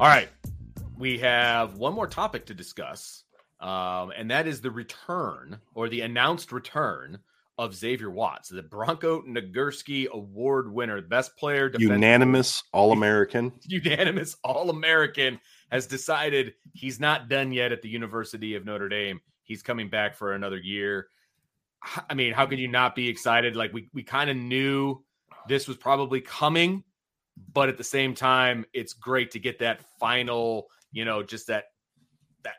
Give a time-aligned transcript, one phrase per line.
[0.00, 0.28] All right.
[0.96, 3.24] We have one more topic to discuss,
[3.58, 7.18] um, and that is the return or the announced return
[7.58, 14.70] of Xavier Watts, the Bronco Nagurski Award winner, best player, unanimous All American, unanimous All
[14.70, 15.40] American,
[15.72, 19.20] has decided he's not done yet at the University of Notre Dame.
[19.42, 21.08] He's coming back for another year.
[22.08, 23.56] I mean, how could you not be excited?
[23.56, 25.02] Like we we kind of knew
[25.48, 26.84] this was probably coming
[27.52, 31.64] but at the same time, it's great to get that final, you know, just that
[32.44, 32.54] that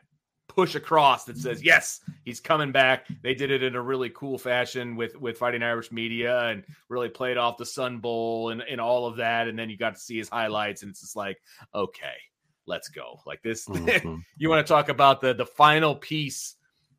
[0.48, 3.06] push across that says yes, he's coming back.
[3.22, 7.08] They did it in a really cool fashion with with Fighting Irish Media and really
[7.08, 9.48] played off the Sun Bowl and and all of that.
[9.48, 11.38] And then you got to see his highlights, and it's just like,
[11.74, 12.14] okay,
[12.66, 13.20] let's go.
[13.26, 14.16] Like this, mm-hmm.
[14.36, 16.56] you want to talk about the the final piece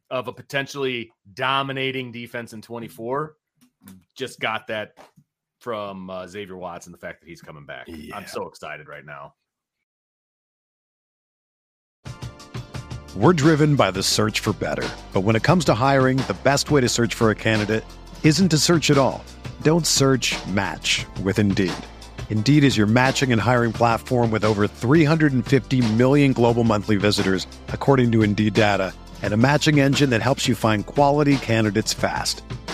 [0.10, 3.38] of a potentially dominating defense in 24
[4.16, 4.98] just got that
[5.62, 7.86] from uh, Xavier Watts and the fact that he's coming back.
[7.88, 8.16] Yeah.
[8.16, 9.34] I'm so excited right now.
[13.16, 14.88] We're driven by the search for better.
[15.14, 17.84] But when it comes to hiring, the best way to search for a candidate
[18.24, 19.24] isn't to search at all.
[19.62, 21.74] Don't search match with Indeed.
[22.30, 28.14] Indeed is your matching and hiring platform with over 350 million global monthly visitors, according
[28.14, 32.44] to Indeed data, and a matching engine that helps you find quality candidates fast.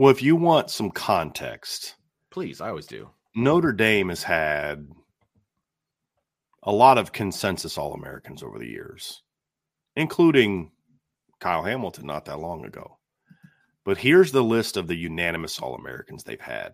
[0.00, 1.96] Well, if you want some context,
[2.30, 3.10] please, I always do.
[3.36, 4.88] Notre Dame has had
[6.62, 9.22] a lot of consensus All Americans over the years,
[9.96, 10.70] including
[11.38, 12.96] Kyle Hamilton not that long ago.
[13.84, 16.72] But here's the list of the unanimous All Americans they've had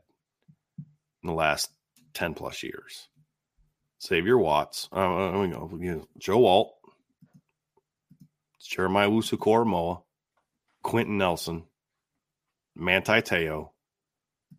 [0.78, 1.72] in the last
[2.14, 3.08] 10 plus years
[4.00, 6.74] Xavier Watts, uh, uh you know, Joe Alt,
[8.60, 10.00] Jeremiah Owusu-Koramoah,
[10.84, 11.64] Quenton Nelson,
[12.76, 13.72] Manti Te'o,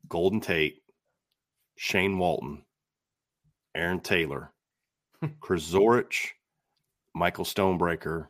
[0.09, 0.81] Golden Tate,
[1.77, 2.63] Shane Walton,
[3.75, 4.51] Aaron Taylor,
[5.39, 6.29] Chris Zorich,
[7.13, 8.27] Michael Stonebreaker,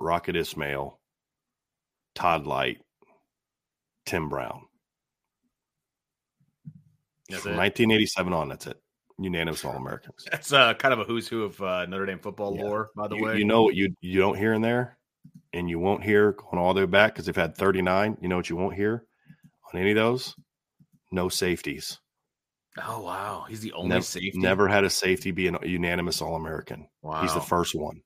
[0.00, 0.98] Rocket Ismail,
[2.14, 2.78] Todd Lyght,
[4.06, 4.62] Tim Brown.
[7.28, 7.56] That's From it.
[7.56, 8.80] 1987 on, that's it.
[9.20, 10.24] Unanimous All Americans.
[10.30, 12.62] That's uh, kind of a who's who of uh, Notre Dame football Yeah.
[12.62, 13.36] lore, by the you, way.
[13.36, 14.96] you know what you you don't hear in there,
[15.52, 18.18] and you won't hear going all the way back because they've had 39.
[18.20, 19.04] You know what you won't hear
[19.72, 20.34] on any of those?
[21.10, 21.98] No safeties.
[22.86, 24.32] oh wow, he's the only Nev- safety.
[24.34, 26.86] Never had a safety be a unanimous All American.
[27.02, 27.22] Wow.
[27.22, 28.00] He's the first one.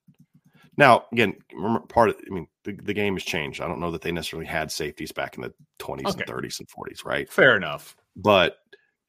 [0.77, 3.61] Now, again, remember part of I mean, the, the game has changed.
[3.61, 6.23] I don't know that they necessarily had safeties back in the 20s Okay.
[6.27, 7.29] and 30s and 40s, right?
[7.31, 7.95] Fair enough.
[8.15, 8.57] But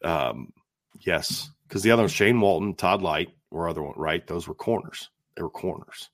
[0.05, 0.53] um,
[1.01, 4.27] yes, because the other ones, Shane Walton, Todd Lyght, were other one, right?
[4.27, 5.09] Those were corners.
[5.37, 6.11] They were corners.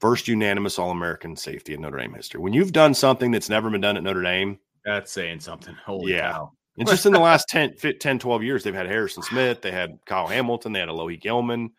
[0.00, 2.40] First unanimous All American safety in Notre Dame history.
[2.40, 5.74] When you've done something that's never been done at Notre Dame, That's saying something.
[5.86, 6.32] Holy Yeah.
[6.32, 6.52] cow.
[6.78, 9.98] and just in the last 10, 10, 12 years, they've had Harrison Smith, they had
[10.06, 11.70] Kyle Hamilton, they had Alohi Gilman.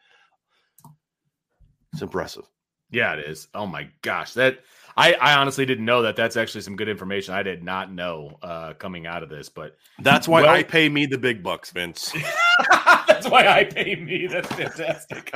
[1.93, 2.43] It's impressive.
[2.91, 3.47] Yeah, it is.
[3.55, 4.59] Oh my gosh, that
[4.97, 6.15] I I honestly didn't know that.
[6.17, 9.77] That's actually some good information I did not know uh, coming out of this, but
[9.99, 12.11] That's why Well- I pay me the big bucks, Vince.
[13.07, 14.27] that's why I pay me.
[14.27, 15.33] That's fantastic.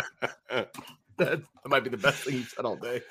[1.17, 3.01] that, that might be the best thing you said all day.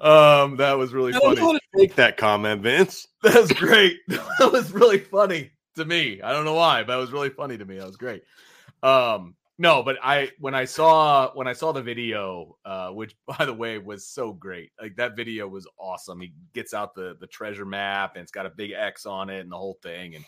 [0.00, 1.58] Um, that was really I funny.
[1.76, 3.06] take that comment, Vince.
[3.22, 3.98] That's great.
[4.08, 6.20] that was really funny to me.
[6.22, 7.78] I don't know why, but it was really funny to me.
[7.78, 8.22] That was great.
[8.82, 13.44] Um, no, but I when I saw when I saw the video, uh, which by
[13.44, 14.70] the way was so great.
[14.80, 16.18] Like that video was awesome.
[16.20, 19.40] He gets out the the treasure map and it's got a big X on it
[19.40, 20.14] and the whole thing.
[20.14, 20.24] And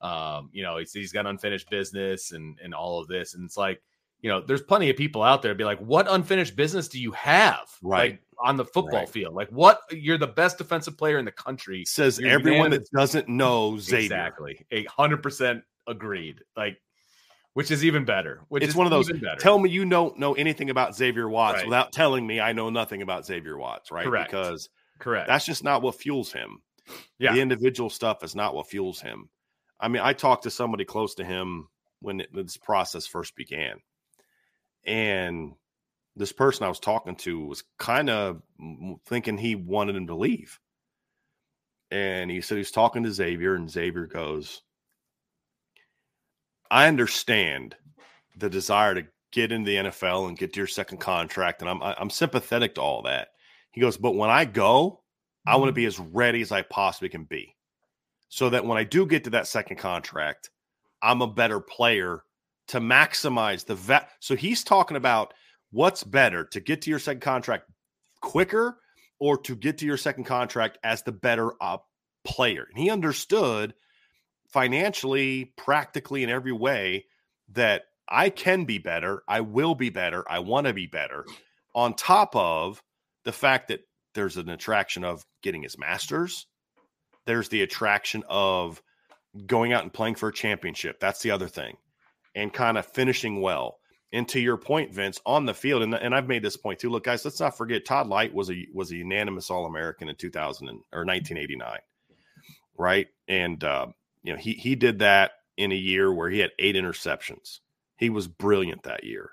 [0.00, 3.34] um, you know, he's he's got unfinished business and and all of this.
[3.34, 3.82] And it's like,
[4.22, 7.12] you know, there's plenty of people out there be like, what unfinished business do you
[7.12, 7.68] have?
[7.82, 8.12] Right.
[8.12, 9.08] Like, on the football Right.
[9.08, 9.34] field.
[9.34, 11.84] Like what you're the best defensive player in the country.
[11.84, 14.04] Says You're everyone that doesn't know Xavier.
[14.04, 14.66] Exactly.
[14.72, 16.40] A hundred percent agreed.
[16.56, 16.80] Like,
[17.54, 18.42] which is even better.
[18.48, 19.12] Which It's is one of those.
[19.38, 21.66] Tell me you don't know anything about Xavier Watts Right.
[21.66, 24.04] without telling me I know nothing about Xavier Watts, right?
[24.06, 24.30] Correct.
[24.30, 25.28] Because correct.
[25.28, 26.62] that's just not what fuels him.
[27.20, 27.34] Yeah.
[27.34, 29.28] The individual stuff is not what fuels him.
[29.78, 31.68] I mean, I talked to somebody close to him
[32.00, 33.76] when it, this process first began.
[34.84, 35.52] And
[36.16, 38.42] this person I was talking to was kind of
[39.06, 40.58] thinking he wanted him to leave.
[41.90, 44.62] And he said he was talking to Xavier, and Xavier goes,
[46.70, 47.76] I understand
[48.36, 51.82] the desire to get into the NFL and get to your second contract, and I'm
[51.82, 53.28] I'm sympathetic to all that.
[53.72, 55.02] He goes, but when I go,
[55.46, 55.76] I want to mm-hmm.
[55.76, 57.56] be as ready as I possibly can be,
[58.28, 60.50] so that when I do get to that second contract,
[61.02, 62.22] I'm a better player
[62.68, 64.08] to maximize the vet.
[64.20, 65.34] So he's talking about
[65.70, 67.64] what's better to get to your second contract
[68.20, 68.78] quicker
[69.18, 71.52] or to get to your second contract as the better
[72.24, 72.66] player.
[72.68, 73.74] And he understood
[74.48, 77.06] financially, practically, in every way
[77.52, 79.22] that I can be better.
[79.26, 80.24] I will be better.
[80.30, 81.24] I want to be better.
[81.74, 82.82] On top of
[83.24, 83.80] the fact that
[84.14, 86.46] there's an attraction of getting his master's,
[87.24, 88.82] there's the attraction of
[89.46, 91.00] going out and playing for a championship.
[91.00, 91.76] That's the other thing.
[92.34, 93.78] And kind of finishing well.
[94.12, 96.90] And to your point, Vince, on the field, and, and I've made this point too.
[96.90, 100.16] Look, guys, let's not forget Todd Lyght was a was a unanimous All American in
[100.16, 101.78] 2000 and, or 1989,
[102.76, 103.08] right?
[103.28, 103.86] And uh,
[104.22, 107.60] you know he he did that in a year where he had eight interceptions.
[107.96, 109.30] He was brilliant that year.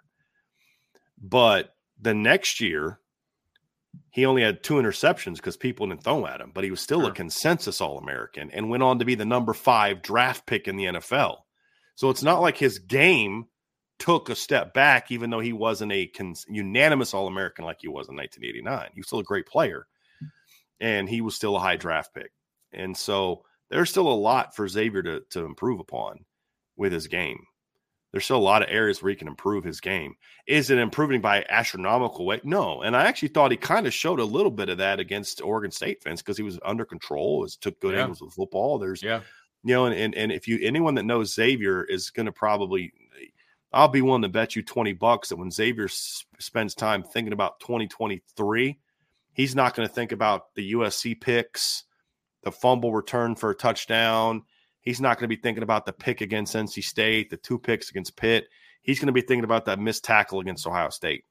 [1.22, 3.00] But the next year,
[4.12, 7.02] he only had two interceptions because people didn't throw at him, but he was still
[7.02, 7.10] Sure.
[7.10, 10.78] a consensus All American and went on to be the number five draft pick in
[10.78, 11.40] the NFL.
[12.00, 13.48] So it's not like his game
[13.98, 17.90] took a step back, even though he wasn't a cons- unanimous All American like he
[17.90, 18.92] was in 1989.
[18.94, 19.86] He was still a great player
[20.80, 22.32] and he was still a high draft pick.
[22.72, 26.24] And so there's still a lot for Xavier to, to improve upon
[26.78, 27.44] with his game.
[28.14, 30.16] There's still a lot of areas where he can improve his game.
[30.48, 32.40] Is it improving by astronomical way?
[32.46, 32.82] No.
[32.82, 35.70] And I actually thought he kind of showed a little bit of that against Oregon
[35.70, 38.04] State fans because he was under control, was took good Yeah.
[38.04, 38.80] angles with football.
[38.80, 39.20] There's yeah.
[39.64, 42.92] You know, and, and and if you anyone that knows Xavier is going to probably,
[43.74, 47.34] I'll be willing to bet you twenty bucks that when Xavier s- spends time thinking
[47.34, 48.80] about twenty twenty three,
[49.34, 51.84] he's not going to think about the USC picks,
[52.44, 54.44] the fumble return for a touchdown.
[54.82, 57.90] He's not going to be thinking about the pick against NC State, the two picks
[57.90, 58.48] against Pitt.
[58.82, 61.26] He's going to be thinking about that missed tackle against Ohio State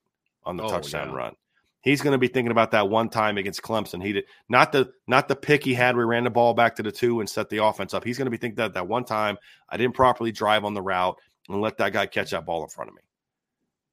[0.45, 1.15] on the Oh, touchdown yeah.
[1.17, 1.35] run.
[1.81, 4.05] He's going to be thinking about that one time against Clemson.
[4.05, 6.77] He did not the not the pick he had where he ran the ball back
[6.77, 8.05] to the two and set the offense up.
[8.05, 10.83] He's going to be thinking that that one time I didn't properly drive on the
[10.83, 11.17] route
[11.49, 13.03] and let that guy catch that ball in front of me.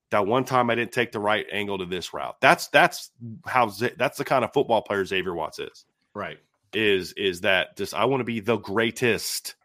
[0.10, 2.36] That one time I didn't take the right angle to this route.
[2.42, 3.12] That's that's
[3.46, 5.86] how that's the kind of football player Xavier Watts is.
[6.14, 6.38] Right.
[6.74, 9.56] Is is that just I want to be the greatest,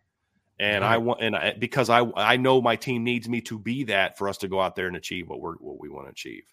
[0.58, 3.84] and I want and I, because I I know my team needs me to be
[3.84, 6.10] that for us to go out there and achieve what we're what we want to
[6.10, 6.44] achieve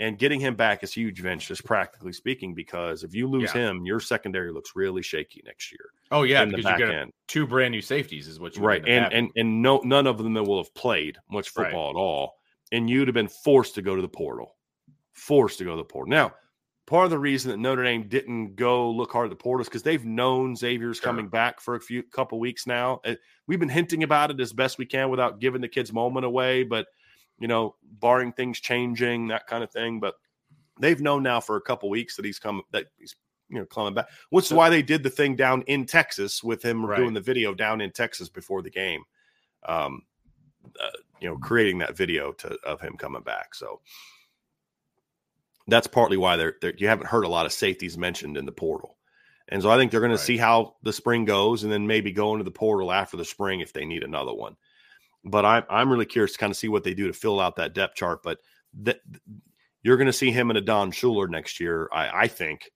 [0.00, 3.68] and getting him back is huge, Vince, just practically speaking, because if you lose Yeah.
[3.70, 5.90] him, your secondary looks really shaky next year.
[6.10, 7.12] Oh yeah, because you end.
[7.28, 9.18] two brand new safeties is what you right and having.
[9.18, 11.66] and and no none of them will have played much Right.
[11.66, 12.40] football at all
[12.72, 14.56] and you'd have been forced to go to the portal
[15.12, 16.32] forced to go to the portal now
[16.86, 19.68] part of the reason that notre dame didn't go look hard at the portal is
[19.68, 21.04] because they've known xavier's Sure.
[21.04, 23.14] coming back for a few couple weeks now Uh,
[23.46, 26.64] we've been hinting about it as best we can without giving the kids moment away
[26.64, 26.86] but
[27.40, 30.14] you know barring things changing that kind of thing but
[30.78, 33.16] they've known now for a couple weeks that he's come that he's
[33.48, 36.62] you know coming back which is why they did the thing down in texas with
[36.62, 36.98] him Right.
[36.98, 39.02] doing the video down in texas before the game
[39.66, 40.02] um
[40.82, 43.80] uh, you know creating that video to of him coming back so
[45.66, 48.52] that's partly why they're, they're you haven't heard a lot of safeties mentioned in the
[48.52, 48.96] portal
[49.48, 50.18] and so i think they're going Right.
[50.18, 53.24] to see how the spring goes and then maybe go into the portal after the
[53.24, 54.56] spring if they need another one
[55.24, 57.56] but I'm I'm really curious to kind of see what they do to fill out
[57.56, 58.22] that depth chart.
[58.22, 58.38] But
[58.82, 59.00] that
[59.82, 62.70] you're going to see him and Adon Shuler next year, I, I think,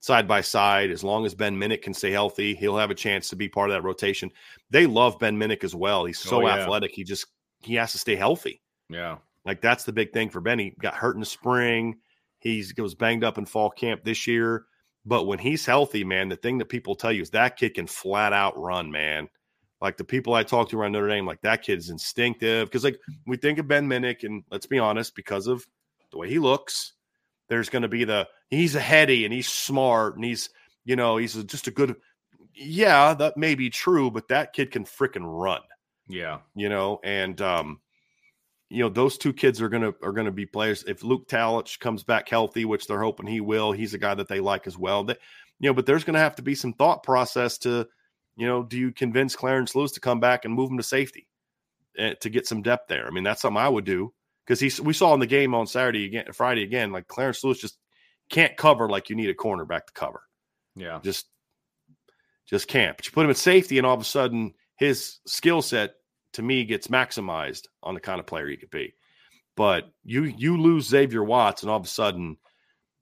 [0.00, 0.90] side by side.
[0.90, 3.70] As long as Ben Minich can stay healthy, he'll have a chance to be part
[3.70, 4.30] of that rotation.
[4.70, 6.04] They love Ben Minich as well.
[6.04, 6.56] He's oh, so Oh, yeah.
[6.56, 6.92] athletic.
[6.92, 7.26] He just
[7.60, 8.62] he has to stay healthy.
[8.88, 10.58] yeah, Like that's the big thing for Ben.
[10.58, 11.98] He got hurt in the spring.
[12.38, 14.64] He's he was banged up in fall camp this year.
[15.06, 17.86] But when he's healthy, man, the thing that people tell you is that kid can
[17.86, 19.28] flat out run, man.
[19.80, 22.68] Like the people I talk to around Notre Dame, like that kid's instinctive.
[22.68, 25.66] Because like we think of Ben Minich, and let's be honest, because of
[26.10, 26.92] the way he looks,
[27.48, 30.50] there's going to be the he's a heady and he's smart and he's
[30.84, 31.96] you know he's just a good.
[32.54, 35.62] Yeah, that may be true, but that kid can freaking run
[36.10, 37.80] yeah, you know, and um,
[38.68, 40.84] you know those two kids are gonna are gonna be players.
[40.86, 44.28] If Luke Talich comes back healthy, which they're hoping he will, he's a guy that
[44.28, 45.04] they like as well.
[45.04, 45.18] That
[45.60, 47.86] you know, but there's gonna have to be some thought process to,
[48.40, 51.28] you know, do you convince Clarence Lewis to come back and move him to safety
[51.98, 53.06] eh, to get some depth there?
[53.06, 54.12] I mean, that's something I would do
[54.46, 57.58] because he's we saw in the game on Saturday again, Friday again, like Clarence Lewis
[57.58, 57.78] just
[58.30, 60.22] can't cover like you need a cornerback to cover
[60.76, 61.26] yeah, just
[62.48, 62.96] just can't.
[62.96, 65.94] But you put him at safety, and all of a sudden his skill set
[66.34, 68.94] to me gets maximized on the kind of player he could be.
[69.56, 72.36] But you you lose Xavier Watts, and all of a sudden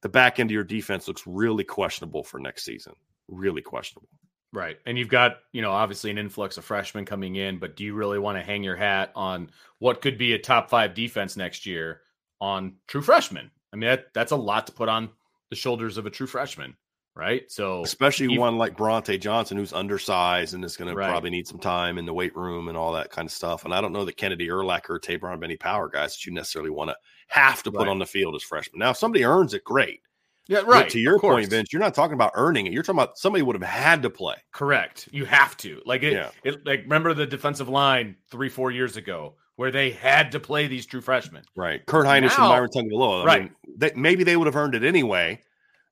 [0.02, 2.94] the back end of your defense looks really questionable for next season.
[3.28, 4.08] Really questionable.
[4.52, 4.78] Right.
[4.86, 7.94] And you've got you know obviously an influx of freshmen coming in, but do you
[7.94, 11.66] really want to hang your hat on what could be a top five defense next
[11.66, 12.00] year
[12.40, 13.50] on true freshmen?
[13.72, 15.10] I mean that that's a lot to put on
[15.50, 16.76] the shoulders of a true freshman,
[17.14, 17.50] right?
[17.50, 21.06] So Especially even- one like Bronte Johnson, who's undersized and is going Right.
[21.06, 23.64] to probably need some time in the weight room and all that kind of stuff.
[23.66, 26.32] And I don't know that Kennedy Urlacher or Tabron have any power guys that you
[26.32, 26.96] necessarily want to
[27.28, 27.88] have to put Right.
[27.88, 28.78] on the field as freshmen.
[28.78, 30.00] Now, if somebody earns it, great.
[30.48, 30.90] Yeah, But right.
[30.90, 32.72] to your point, Vince, you're not talking about earning it.
[32.72, 34.34] You're talking about somebody would have had to play.
[34.52, 35.08] Correct.
[35.12, 35.80] You have to.
[35.86, 36.30] Like it, Yeah.
[36.44, 40.66] it like remember the defensive line three, four years ago where they had to play
[40.66, 41.42] these true freshmen.
[41.56, 41.84] Right.
[41.86, 43.22] Kurt Heinrich and Now- Myron Tungaloa.
[43.22, 43.42] I Right.
[43.42, 45.40] mean, they, maybe they would have earned it anyway,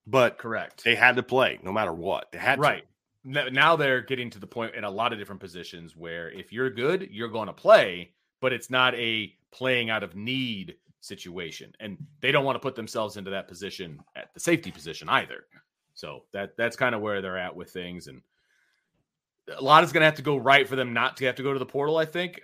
[0.07, 0.85] but Correct.
[0.85, 2.31] they had to play no matter what.
[2.33, 2.85] They had right.
[3.27, 6.53] N- Now they're getting to the point in a lot of different positions where if
[6.53, 11.73] you're good, you're going to play, but it's not a playing out of need situation.
[11.81, 15.47] And they don't want to put themselves into that position at the safety position either.
[15.95, 18.07] So that that's kind of where they're at with things.
[18.07, 18.21] And
[19.57, 21.43] a lot is going to have to go right for them not to have to
[21.43, 22.41] go to the portal, I think.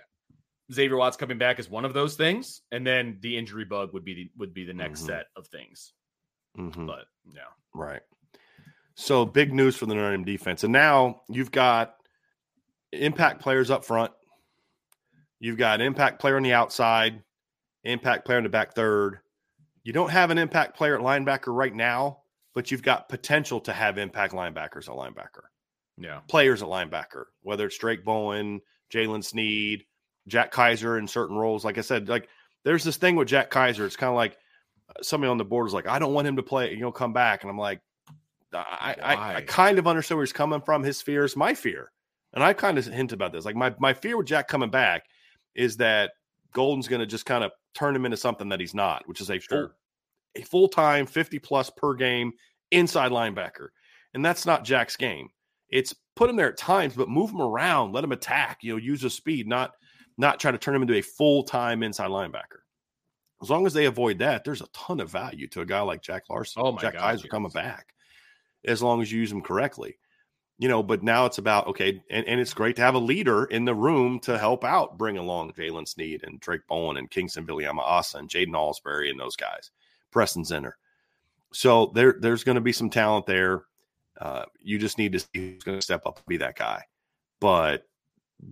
[0.71, 4.05] Xavier Watts coming back is one of those things, and then the injury bug would
[4.05, 5.07] be the, would be the next Mhm.
[5.07, 5.93] set of things.
[6.57, 6.87] Mhm.
[6.87, 7.41] But yeah,
[7.75, 8.01] Right.
[8.95, 10.63] So big news for the Notre Dame defense.
[10.63, 11.95] And now you've got
[12.91, 14.13] impact players up front.
[15.39, 17.23] You've got an impact player on the outside,
[17.83, 19.19] impact player in the back third.
[19.83, 22.19] You don't have an impact player at linebacker right now,
[22.55, 25.43] but you've got potential to have impact linebackers at linebacker.
[25.97, 28.61] yeah, players at linebacker, whether it's Drayk Bowen,
[28.93, 29.85] Jaylen Sneed,
[30.27, 31.65] Jack Kiser in certain roles.
[31.65, 32.29] Like I said, like
[32.63, 33.85] there's this thing with Jack Kiser.
[33.85, 34.37] It's kind of like
[34.89, 36.91] uh, somebody on the board is like, I don't want him to play, you know,
[36.91, 37.43] come back.
[37.43, 37.81] And I'm like,
[38.53, 40.83] I, I, I kind of understand where he's coming from.
[40.83, 41.91] His fear is my fear.
[42.33, 43.45] And I kind of hint about this.
[43.45, 45.05] Like my, my fear with Jack coming back
[45.55, 46.11] is that
[46.53, 49.29] Golden's going to just kind of turn him into something that he's not, which is
[49.29, 49.57] a full
[50.35, 52.31] a full time, 50 plus per game
[52.71, 53.67] inside linebacker.
[54.13, 55.29] And that's not Jack's game.
[55.69, 58.77] It's put him there at times, but move him around, let him attack, you know,
[58.77, 59.71] use his speed, not
[60.17, 62.61] not try to turn him into a full time inside linebacker.
[63.41, 66.01] As long as they avoid that, there's a ton of value to a guy like
[66.01, 67.31] Jack Larson, Oh my Jack God, Kiser yes.
[67.31, 67.87] coming back,
[68.65, 69.97] as long as you use him correctly.
[70.63, 73.43] You know, but now it's about okay, and, and it's great to have a leader
[73.43, 77.45] in the room to help out, bring along Jaylen Sneed and Drayk Bowen and Kyngstonn
[77.45, 79.71] Viliamu-Asa and Jaiden Ausberry and those guys,
[80.09, 80.71] Preston Zinter.
[81.51, 83.65] So there, there's going to be some talent there.
[84.21, 86.85] Uh, you just need to see who's going to step up and be that guy.
[87.41, 87.85] But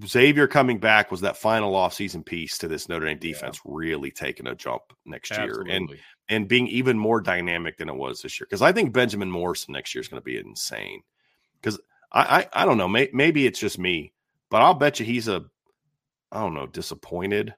[0.06, 3.72] Xavier coming back was that final offseason piece to this Notre Dame defense yeah.
[3.74, 5.72] really taking a jump next Absolutely.
[5.72, 5.90] year and
[6.28, 8.48] and being even more dynamic than it was this year.
[8.50, 11.04] Because I think Benjamin Morrison next year is going to be insane.
[11.62, 11.80] Because
[12.12, 14.14] I, I, I don't know, may, maybe it's just me,
[14.50, 15.46] but I'll bet you he's a
[16.32, 17.56] I don't know disappointed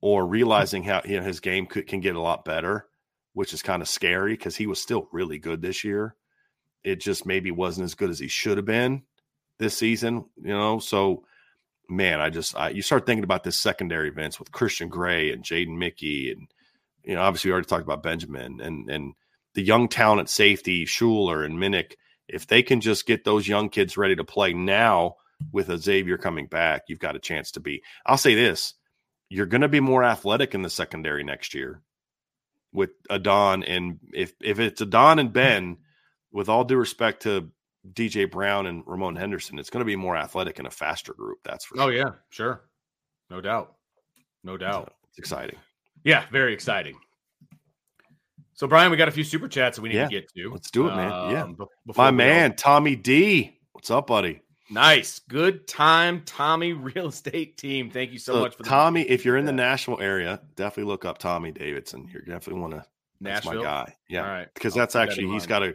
[0.00, 2.86] or realizing how you know, his game could, can get a lot better,
[3.34, 6.16] which is kind of scary because he was still really good this year.
[6.82, 9.02] It just maybe wasn't as good as he should have been
[9.58, 10.78] this season, you know.
[10.78, 11.24] So,
[11.88, 15.44] man, I just I, you start thinking about this secondary events with Christian Gray and
[15.44, 16.48] Jaden Mickey, and
[17.04, 19.14] you know, obviously we already talked about Benjamin and and
[19.54, 21.92] the young talent safety Shuler and Minich.
[22.32, 25.16] If they can just get those young kids ready to play now
[25.52, 27.82] with a Xavier coming back, you've got a chance to be.
[28.06, 28.74] I'll say this:
[29.28, 31.82] you're going to be more athletic in the secondary next year
[32.72, 35.78] with Adon and if if it's Adon and Ben,
[36.32, 37.50] with all due respect to
[37.92, 41.38] DJ Brown and Ramon Henderson, it's going to be more athletic and a faster group.
[41.44, 41.86] That's for oh, sure.
[41.86, 42.62] Oh yeah, sure,
[43.30, 43.74] no doubt,
[44.44, 44.94] no doubt.
[45.08, 45.56] It's exciting.
[46.04, 46.96] Yeah, very exciting.
[48.60, 50.50] So Brian, we got a few super chats that we need yeah, to get to.
[50.52, 51.10] Let's do it, man.
[51.10, 53.58] Um, yeah, my man, Tommy D.
[53.72, 54.42] What's up, buddy?
[54.68, 55.18] Nice.
[55.18, 57.90] Good time, Tommy Real Estate Team.
[57.90, 59.00] Thank you so, so much for Tommy.
[59.08, 62.06] If you're in the Nashville area, definitely look up Tommy Davidson.
[62.12, 62.84] You're definitely want to.
[63.22, 63.94] That's my guy.
[64.10, 64.48] Yeah, All right.
[64.52, 65.74] Because that's actually he's got a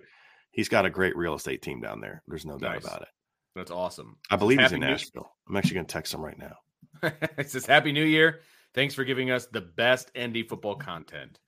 [0.51, 2.22] he's got a great real estate team down there.
[2.27, 3.08] There's no doubt about it.
[3.56, 4.18] That's awesome.
[4.30, 5.32] I believe Happy he's in Nashville.
[5.50, 6.56] I'm actually going to text him right now.
[7.39, 8.42] it says Happy New Year.
[8.75, 11.39] Thanks for giving us the best ND football content.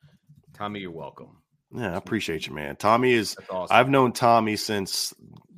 [0.58, 1.38] Tommy, you're welcome.
[1.76, 2.76] Yeah, I appreciate you, man.
[2.78, 3.36] Tommy is.
[3.50, 3.76] Awesome.
[3.76, 5.14] I've known Tommy since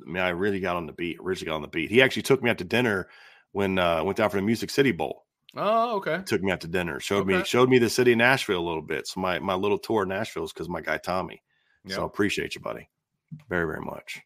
[0.06, 1.18] I mean, I really got on the beat.
[1.20, 1.90] Originally got on the beat.
[1.90, 3.08] He actually took me out to dinner
[3.52, 5.24] when uh, went down for the Music City Bowl.
[5.56, 6.22] Oh, okay.
[6.24, 7.00] Took me out to dinner.
[7.00, 7.38] Showed okay.
[7.38, 9.06] me showed me the city of Nashville a little bit.
[9.06, 11.42] So my my little tour of Nashville is because my guy Tommy.
[11.84, 11.96] Yep.
[11.96, 12.88] So appreciate you, buddy,
[13.48, 14.20] very very much.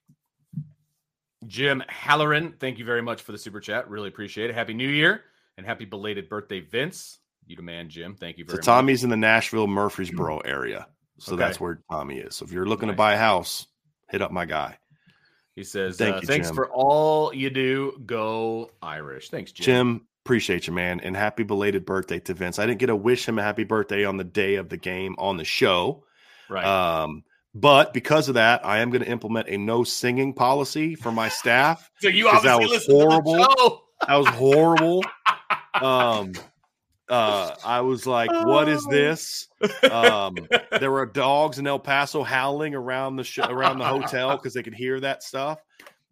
[1.47, 3.88] Jim Halloran, thank you very much for the super chat.
[3.88, 4.54] Really appreciate it.
[4.54, 5.23] Happy New Year
[5.57, 7.19] and happy belated birthday, Vince.
[7.47, 8.15] You demand, Jim.
[8.15, 8.65] Thank you very so much.
[8.65, 10.87] Tommy's in the Nashville Murfreesboro area.
[11.19, 11.45] So okay.
[11.45, 12.37] that's where Tommy is.
[12.37, 12.95] So if you're looking nice.
[12.95, 13.67] to buy a house,
[14.11, 14.79] hit up my guy.
[15.55, 16.57] He says, Thank uh, you, "Thanks Jim.
[16.57, 18.01] for all you do.
[18.05, 19.65] Go Irish." Thanks, Jim.
[19.65, 22.59] Jim, appreciate you, man, and happy belated birthday to Vince.
[22.59, 25.14] I didn't get to wish him a happy birthday on the day of the game
[25.18, 26.05] on the show,
[26.49, 26.64] right?
[26.64, 27.23] Um,
[27.55, 31.29] but because of that, I am going to implement a no singing policy for my
[31.29, 31.88] staff.
[32.01, 33.85] so you obviously that was horrible.
[34.09, 35.05] That was horrible.
[35.75, 36.33] um,
[37.09, 38.90] uh, I was like, "What is oh.
[38.90, 39.49] this?"
[39.90, 40.37] Um,
[40.79, 44.62] there were dogs in El Paso howling around the sh- around the hotel because they
[44.62, 45.61] could hear that stuff.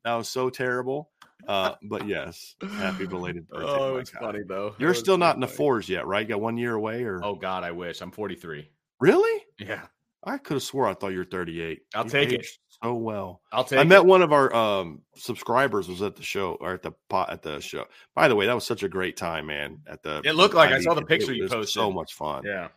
[0.04, 1.10] That was so terrible.
[1.48, 3.66] Uh, but yes, happy belated birthday.
[3.66, 4.74] Oh, it's funny though.
[4.78, 6.22] You're still not in the fours yet, right?
[6.22, 8.00] You got one year away, or oh god, I wish.
[8.00, 8.68] I'm 43.
[9.00, 9.42] Really?
[9.58, 9.82] Yeah.
[10.24, 11.80] I could have swore I thought you were 38.
[11.94, 12.46] I'll you take it
[12.82, 13.40] so well.
[13.52, 13.78] I'll take.
[13.78, 17.30] I met one of our um, subscribers was at the show or at the pot
[17.30, 17.84] at the show.
[18.14, 19.78] By the way, that was such a great time, man.
[19.86, 21.68] At the it looked like I saw the picture you posted.
[21.68, 22.42] So much fun.
[22.44, 22.68] Yeah.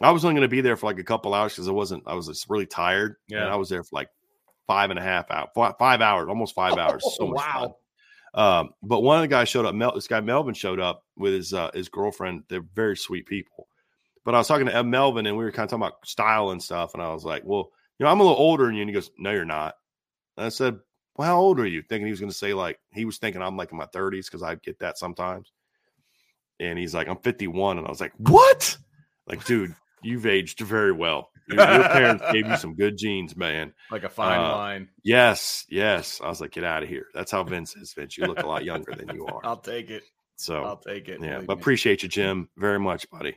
[0.00, 2.02] I was only going to be there for like a couple hours because I wasn't.
[2.06, 3.16] I was just really tired.
[3.28, 3.46] Yeah.
[3.46, 4.08] I was there for like
[4.66, 5.48] five and a half hours,
[5.78, 7.04] five hours, almost five hours.
[7.16, 7.60] So much wow.
[7.60, 7.72] fun.
[8.34, 9.74] Um, but one of the guys showed up.
[9.74, 12.44] Mel, this guy Melvin showed up with his uh, his girlfriend.
[12.48, 13.68] They're very sweet people.
[14.24, 16.62] But I was talking to Melvin, and we were kind of talking about style and
[16.62, 16.94] stuff.
[16.94, 17.70] And I was like, "Well,
[18.02, 19.74] you know, I'm a little older than you." And he goes, "No, you're not."
[20.36, 20.78] And I said,
[21.16, 21.82] Well, how old are you?
[21.82, 24.26] Thinking he was going to say, like, he was thinking I'm like in my 30s
[24.26, 25.52] because I get that sometimes.
[26.60, 27.78] And he's like, I'm 51.
[27.78, 28.76] And I was like, What?
[29.26, 31.30] Like, dude, you've aged very well.
[31.48, 33.72] Your, your parents gave you some good genes, man.
[33.90, 34.88] Like a fine uh, wine.
[35.02, 36.20] Yes, yes.
[36.22, 37.06] I was like, Get out of here.
[37.14, 38.16] That's how Vince is, Vince.
[38.16, 39.40] You look a lot younger than you are.
[39.44, 40.04] I'll take it.
[40.36, 41.20] So I'll take it.
[41.22, 41.60] Yeah, but me.
[41.60, 43.36] appreciate you, Jim, very much, buddy.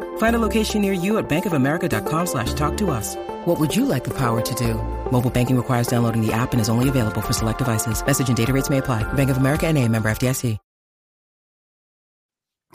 [0.17, 3.15] Find a location near you at bankofamerica.com slash talk to us.
[3.45, 4.75] What would you like the power to do?
[5.11, 8.03] Mobile banking requires downloading the app and is only available for select devices.
[8.05, 9.03] Message and data rates may apply.
[9.13, 10.57] Bank of America and a member FDIC.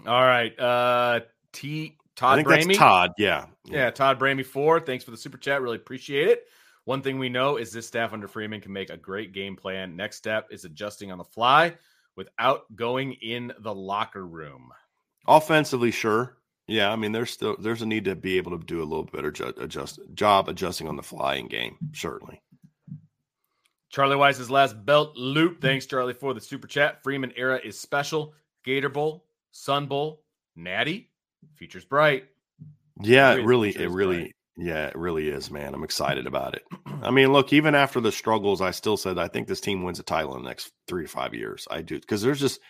[0.06, 0.58] All right.
[0.58, 1.20] Uh,
[1.52, 1.96] T.
[2.14, 2.66] Todd I think Bramey.
[2.68, 3.12] that's Todd.
[3.18, 3.46] Yeah.
[3.64, 3.76] yeah.
[3.76, 3.90] Yeah.
[3.90, 4.80] Todd Bramey, four.
[4.80, 5.60] Thanks for the super chat.
[5.60, 6.44] Really appreciate it.
[6.84, 9.96] One thing we know is this staff under Freeman can make a great game plan.
[9.96, 11.74] Next step is adjusting on the fly
[12.14, 14.70] without going in the locker room.
[15.26, 16.36] Offensively, sure.
[16.68, 19.04] Yeah, I mean, there's still there's a need to be able to do a little
[19.04, 21.76] better ju- adjust job adjusting on the fly in game.
[21.92, 22.42] Certainly.
[23.90, 25.60] Charlie Weis's last belt loop.
[25.60, 27.02] Thanks, Charlie, for the super chat.
[27.02, 28.34] Freeman era is special.
[28.64, 30.22] Gator Bowl, Sun Bowl,
[30.56, 31.10] Natty,
[31.54, 32.24] features bright.
[33.00, 34.32] Yeah, it really, it really, bright.
[34.56, 35.72] Yeah, it really is, man.
[35.72, 36.62] I'm excited about it.
[37.02, 40.00] I mean, look, even after the struggles, I still said I think this team wins
[40.00, 41.68] a title in the next three to five years.
[41.70, 42.60] I do because there's just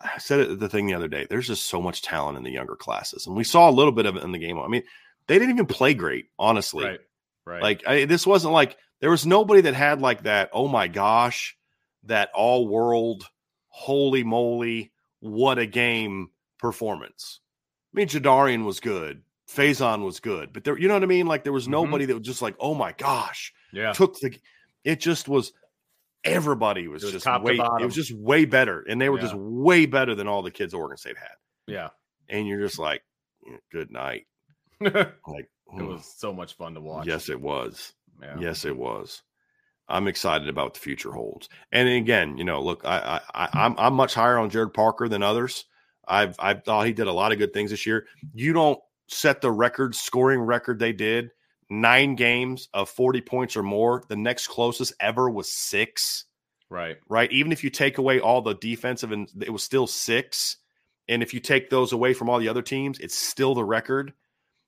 [0.00, 1.26] I said it the thing the other day.
[1.28, 4.06] There's just so much talent in the younger classes, and we saw a little bit
[4.06, 4.58] of it in the game.
[4.58, 4.82] I mean,
[5.26, 6.84] they didn't even play great, honestly.
[6.84, 7.00] Right.
[7.46, 7.62] Right.
[7.62, 10.50] Like I, this wasn't like there was nobody that had like that.
[10.52, 11.56] Oh my gosh,
[12.04, 13.24] that all world,
[13.68, 17.40] holy moly, what a game performance.
[17.94, 19.22] I mean, Jadarian was good.
[19.48, 21.26] Faison was good, but there, you know what I mean?
[21.26, 21.70] Like there was Mhm.
[21.72, 23.92] nobody that was just like, oh my gosh, yeah.
[23.92, 24.36] took the.
[24.84, 25.52] It just was.
[26.24, 27.54] Everybody was, was just way.
[27.54, 30.74] It was just way better, and they were just way better than all the kids
[30.74, 31.36] Oregon State had.
[31.66, 31.90] Yeah.
[32.28, 33.02] And you're just like,
[33.70, 34.26] good night.
[34.80, 37.06] Like it was so much fun to watch.
[37.06, 37.92] yes, it was.
[38.22, 38.36] Yeah.
[38.38, 39.22] Yes, it was.
[39.88, 41.48] I'm excited about the future holds.
[41.72, 45.08] And again, you know, look, I, I, I I'm I'm much higher on Gerad Parker
[45.08, 45.64] than others.
[46.06, 48.06] I've I thought he did a lot of good things this year.
[48.34, 51.30] You don't set the record scoring record they did
[51.68, 54.02] nine games of 40 points or more.
[54.08, 56.24] The next closest ever was six.
[56.70, 56.96] Right.
[57.08, 57.30] Right.
[57.32, 60.56] Even if you take away all the defensive and it was still six.
[61.08, 64.12] And if you take those away from all the other teams, it's still the record.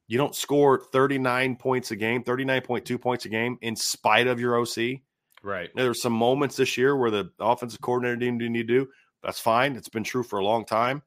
[0.07, 4.59] You don't score 39 points a game, 39.2 points a game in spite of your
[4.59, 5.01] OC.
[5.43, 5.71] Right.
[5.75, 8.89] There's some moments this year where the offensive coordinator didn't need to do.
[9.23, 9.77] That's fine.
[9.77, 11.03] It's been true for a long time.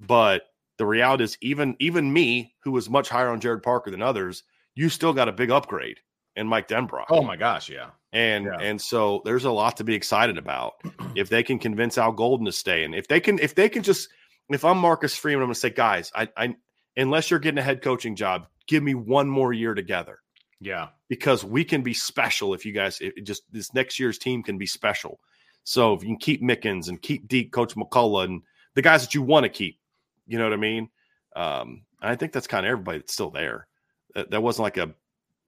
[0.00, 0.42] But
[0.76, 4.42] the reality is, even even me, who was much higher on Gerad Parker than others,
[4.74, 5.98] you still got a big upgrade
[6.36, 7.06] in Mike Denbrock.
[7.10, 7.68] Oh my gosh.
[7.70, 7.90] Yeah.
[8.12, 8.58] and yeah.
[8.60, 10.74] and so there's a lot to be excited about
[11.14, 13.82] if they can convince Al Golden to stay, and if they can if they can
[13.82, 14.08] just
[14.50, 16.56] if I'm Marcus Freeman, I'm going to say, guys, I, I
[16.96, 20.18] unless you're getting a head coaching job, give me one more year together
[20.60, 20.88] Yeah.
[21.08, 24.42] because we can be special if you guys it, it just this next year's team
[24.42, 25.18] can be special.
[25.64, 28.42] So if you can keep Mickens and keep deep Coach McCullough and
[28.74, 29.78] the guys that you want to keep,
[30.26, 30.90] you know what I mean.
[31.34, 33.66] Um, and I think that's kind of everybody that's still there.
[34.14, 34.94] That, that wasn't like a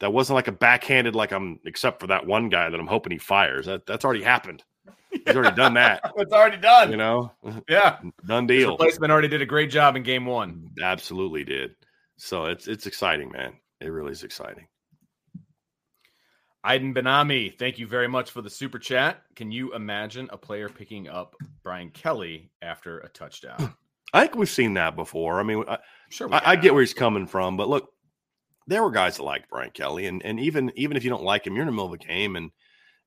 [0.01, 3.13] that wasn't like a backhanded like I'm except for that one guy that I'm hoping
[3.13, 3.67] he fires.
[3.67, 4.63] That that's already happened.
[5.11, 6.13] He's already done that.
[6.17, 6.91] It's already done.
[6.91, 7.33] You know,
[7.69, 7.99] Yeah.
[8.27, 8.71] done His deal.
[8.73, 10.69] replacement already did a great job in game one.
[10.83, 11.75] Absolutely did.
[12.19, 13.55] So it's it's exciting, man.
[13.81, 14.67] It really is exciting.
[16.65, 19.23] Aiden Benami, thank you very much for the super chat.
[19.37, 23.73] Can you imagine a player picking up Brian Kelly after a touchdown?
[24.13, 25.39] I think we've seen that before.
[25.39, 25.79] I mean, I,
[26.11, 26.33] Sure.
[26.33, 27.91] I, I get where he's coming from, but look,
[28.67, 31.47] there were guys that liked Brian Kelly, and and even even if you don't like
[31.47, 32.51] him, you're in the middle of a game and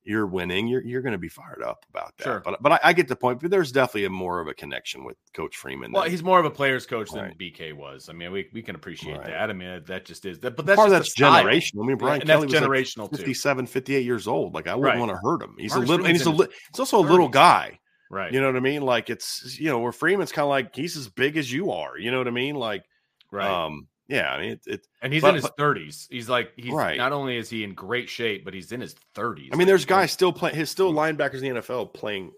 [0.03, 2.23] you're winning, you're you're going to be fired up about that.
[2.23, 2.41] Sure.
[2.43, 3.41] But but I, I get the point.
[3.41, 5.91] But there's definitely a more of a connection with Coach Freeman.
[5.91, 8.07] Well, than- he's more of a player's coach than BK was.
[8.09, 9.27] I mean, we, we can appreciate Right.
[9.27, 9.49] that.
[9.49, 10.55] I mean, that just is that.
[10.55, 11.83] But that's part of that's generational.
[11.83, 13.17] I mean, Brian and Kelly was like generational too.
[13.17, 14.55] 57, 58 years old.
[14.55, 14.99] Like I wouldn't Right.
[14.99, 15.55] want to hurt him.
[15.59, 17.79] He's a little, and he's a li- he's also a little guy.
[18.09, 18.31] Right.
[18.33, 18.81] You know what I mean?
[18.81, 21.97] Like it's you know where Freeman's kind of like he's as big as you are.
[21.97, 22.55] You know what I mean?
[22.55, 22.83] Like
[23.31, 23.45] right.
[23.65, 24.31] um yeah.
[24.33, 26.07] I mean it, it and he's but- in his 30s.
[26.09, 26.97] He's like he's Right.
[26.97, 29.49] not only is he in great shape, but he's in his 30s.
[29.53, 30.55] I mean, there's guys still playing.
[30.57, 32.33] His still linebackers in the NFL playing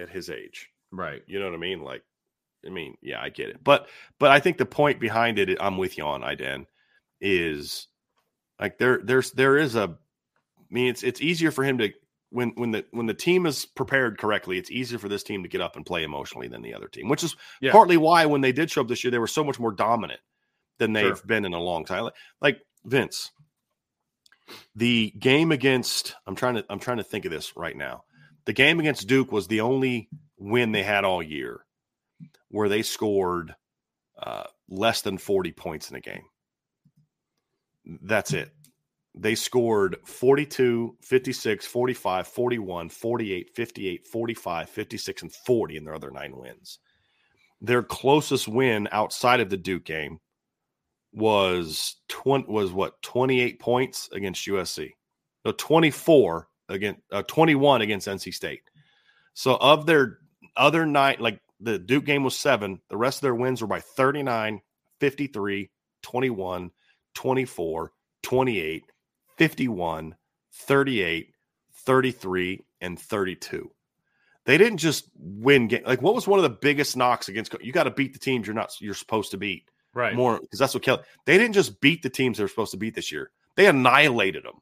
[0.00, 0.68] at his age.
[0.90, 1.22] Right.
[1.26, 1.82] You know what I mean?
[1.82, 2.02] Like,
[2.66, 3.62] I mean, yeah, I get it.
[3.62, 6.66] But but I think the point behind it, I'm with you on, Iden,
[7.20, 7.88] is
[8.60, 9.96] like there there's there is a.
[10.58, 11.92] I mean, it's it's easier for him to
[12.30, 15.48] when when the when the team is prepared correctly, it's easier for this team to
[15.48, 17.72] get up and play emotionally than the other team, which is Yeah.
[17.72, 20.20] partly why when they did show up this year, they were so much more dominant
[20.82, 21.26] than they've Sure.
[21.26, 22.04] been in a long time.
[22.04, 23.30] Like, like Vince,
[24.74, 28.02] the game against I'm trying to I'm trying to think of this right now.
[28.44, 31.64] The game against Duke was the only win they had all year
[32.48, 33.54] where they scored
[34.20, 36.24] uh, less than 40 points in a game.
[38.02, 38.50] That's it.
[39.14, 46.10] They scored 42, 56, 45, 41, 48, 58, 45, 56, and 40 in their other
[46.10, 46.78] nine wins.
[47.60, 50.18] Their closest win outside of the Duke game
[51.12, 54.92] was 20, was what 28 points against USC.
[55.44, 58.62] No, 24 against uh, 21 against NC State.
[59.34, 60.18] So of their
[60.56, 63.80] other night like the Duke game was seven, the rest of their wins were by
[63.80, 64.60] 39,
[65.00, 65.70] 53,
[66.02, 66.70] 21,
[67.14, 68.84] 24, 28,
[69.36, 70.16] 51,
[70.52, 71.34] 38,
[71.74, 73.70] 33, and 32.
[74.44, 75.84] They didn't just win game.
[75.86, 78.46] Like what was one of the biggest knocks against you got to beat the teams
[78.46, 80.14] you're not you're supposed to beat Right.
[80.14, 81.02] more because that's what Kelly.
[81.26, 83.30] They didn't just beat the teams they were supposed to beat this year.
[83.56, 84.60] They annihilated them,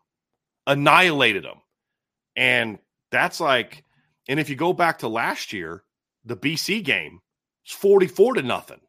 [0.67, 1.61] annihilated them,
[2.37, 2.79] and
[3.11, 3.85] that's like.
[4.29, 5.83] And if you go back to last year,
[6.25, 7.21] the BC game
[7.65, 8.81] it's forty four to nothing.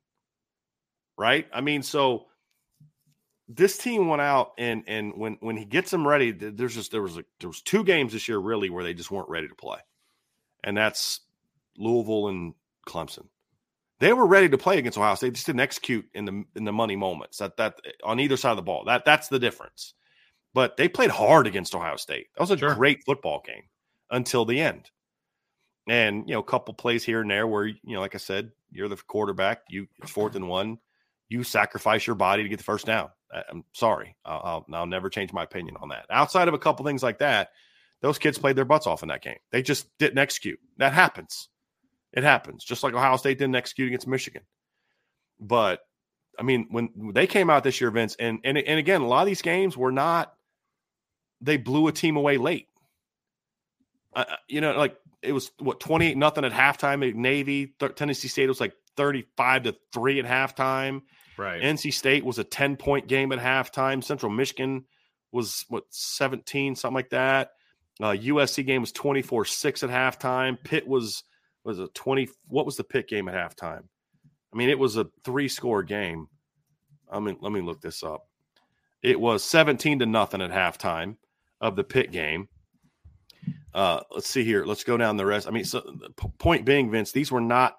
[1.17, 1.47] Right?
[1.53, 2.25] I mean, so
[3.47, 7.01] this team went out and and when when he gets them ready, there's just there
[7.01, 9.55] was a, there was two games this year really where they just weren't ready to
[9.55, 9.79] play,
[10.63, 11.21] and that's
[11.77, 12.53] Louisville and
[12.87, 13.27] Clemson.
[14.01, 15.27] They were ready to play against Ohio State.
[15.27, 17.37] They just didn't execute in the in the money moments.
[17.37, 18.83] That that on either side of the ball.
[18.85, 19.93] That that's the difference.
[20.53, 22.27] But they played hard against Ohio State.
[22.35, 22.75] That was a Sure.
[22.75, 23.63] great football game
[24.09, 24.89] until the end.
[25.87, 28.51] And you know, a couple plays here and there where you know, like I said,
[28.71, 29.61] you're the quarterback.
[29.69, 30.79] You it's fourth and one.
[31.29, 33.09] You sacrifice your body to get the first down.
[33.33, 34.15] I- I'm sorry.
[34.25, 36.05] I'll, I'll, I'll never change my opinion on that.
[36.09, 37.49] Outside of a couple things like that,
[38.01, 39.37] those kids played their butts off in that game.
[39.51, 40.59] They just didn't execute.
[40.77, 41.47] That happens.
[42.13, 42.63] It happens.
[42.63, 44.43] Just like Ohio State didn't execute against Michigan.
[45.39, 45.81] But
[46.39, 49.21] I mean, when they came out this year, Vince, and and and again, a lot
[49.21, 50.33] of these games were not.
[51.39, 52.67] They blew a team away late.
[54.13, 57.73] Uh, you know, like it was what twenty eight nothing at halftime at Navy.
[57.79, 61.01] Th- Tennessee State was like thirty five to three at halftime.
[61.37, 61.61] Right.
[61.61, 64.03] NC State was a 10 point game at halftime.
[64.03, 64.85] Central Michigan
[65.31, 67.51] was what 17, something like that.
[67.99, 70.61] Uh, USC game was 24 6 at halftime.
[70.63, 71.23] Pitt was
[71.63, 72.29] was a 20.
[72.47, 73.83] What was the Pitt game at halftime?
[74.53, 76.27] I mean, it was a three score game.
[77.09, 78.27] I mean, let me look this up.
[79.01, 81.17] It was 17 to nothing at halftime
[81.59, 82.47] of the pit game.
[83.73, 84.65] Uh, let's see here.
[84.65, 85.47] Let's go down the rest.
[85.47, 85.81] I mean, so
[86.37, 87.77] point being, Vince, these were not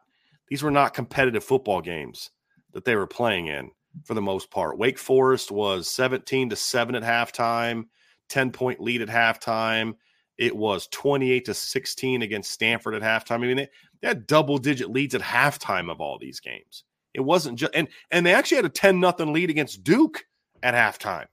[0.48, 2.30] these were not competitive football games
[2.72, 3.70] that they were playing in
[4.04, 4.78] for the most part.
[4.78, 7.84] Wake Forest was 17 to 7 at halftime,
[8.28, 9.94] 10 point lead at halftime.
[10.38, 13.36] It was 28 to 16 against Stanford at halftime.
[13.36, 13.68] I mean, they,
[14.00, 16.84] they had double digit leads at halftime of all these games.
[17.14, 20.24] It wasn't just and and they actually had a 10 nothing lead against Duke
[20.62, 21.26] at halftime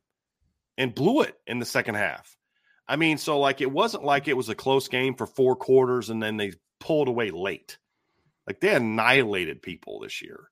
[0.77, 2.37] and blew it in the second half.
[2.87, 6.09] I mean, so like it wasn't like it was a close game for four quarters
[6.09, 7.77] and then they pulled away late.
[8.47, 10.49] Like they annihilated people this year.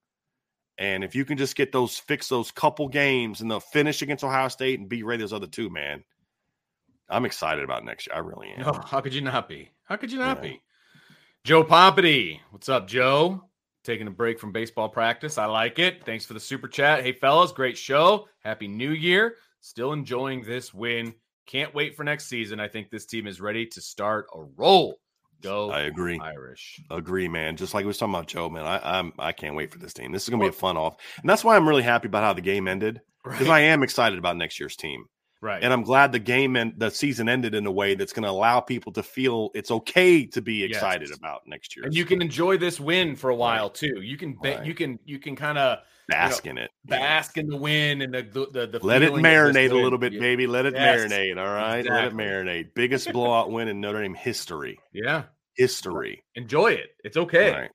[0.78, 4.24] And if you can just get those fix those couple games and they'll finish against
[4.24, 6.04] Ohio State and be ready those other two, man.
[7.10, 8.16] I'm excited about next year.
[8.16, 8.62] I really am.
[8.62, 9.72] No, how could you not be?
[9.86, 10.50] How could you not Yeah.
[10.52, 10.62] be?
[11.44, 12.40] Joe Pompity.
[12.52, 13.44] What's up, Joe?
[13.84, 15.38] Taking a break from baseball practice.
[15.38, 16.04] I like it.
[16.06, 17.04] Thanks for the super chat.
[17.04, 18.28] Hey, fellas, great show.
[18.44, 19.36] Happy New Year.
[19.62, 21.14] Still enjoying this win.
[21.46, 22.60] Can't wait for next season.
[22.60, 24.98] I think this team is ready to start a roll.
[25.42, 26.20] Go I agree.
[26.20, 26.82] Irish.
[26.90, 27.56] Agree, man.
[27.56, 28.66] Just like we was talking about Joe, man.
[28.66, 30.12] I, I'm I can't wait for this team.
[30.12, 32.34] This is gonna be a fun off, and that's why I'm really happy about how
[32.34, 35.06] the game ended because I am excited about next year's team.
[35.42, 35.64] Right.
[35.64, 38.30] And I'm glad the game and the season ended in a way that's going to
[38.30, 40.70] allow people to feel it's okay to be Yes.
[40.72, 41.86] excited about next year.
[41.86, 44.02] and you can enjoy this win for a while too.
[44.02, 44.66] You can bet Right.
[44.68, 46.72] you can you can kind of bask in it.
[46.86, 49.72] bask in the win and the the, the, the Let it feeling of this marinate
[49.72, 50.20] a little bit, Yeah.
[50.22, 50.48] baby.
[50.48, 51.00] Let it Yes.
[51.12, 51.38] marinate.
[51.38, 51.86] All right.
[51.86, 52.74] Let it marinate.
[52.76, 54.80] Biggest blowout win in Notre Dame history.
[54.94, 55.24] Yeah.
[55.56, 56.24] History.
[56.36, 56.92] Enjoy it.
[57.04, 57.52] It's okay.
[57.52, 57.72] Right.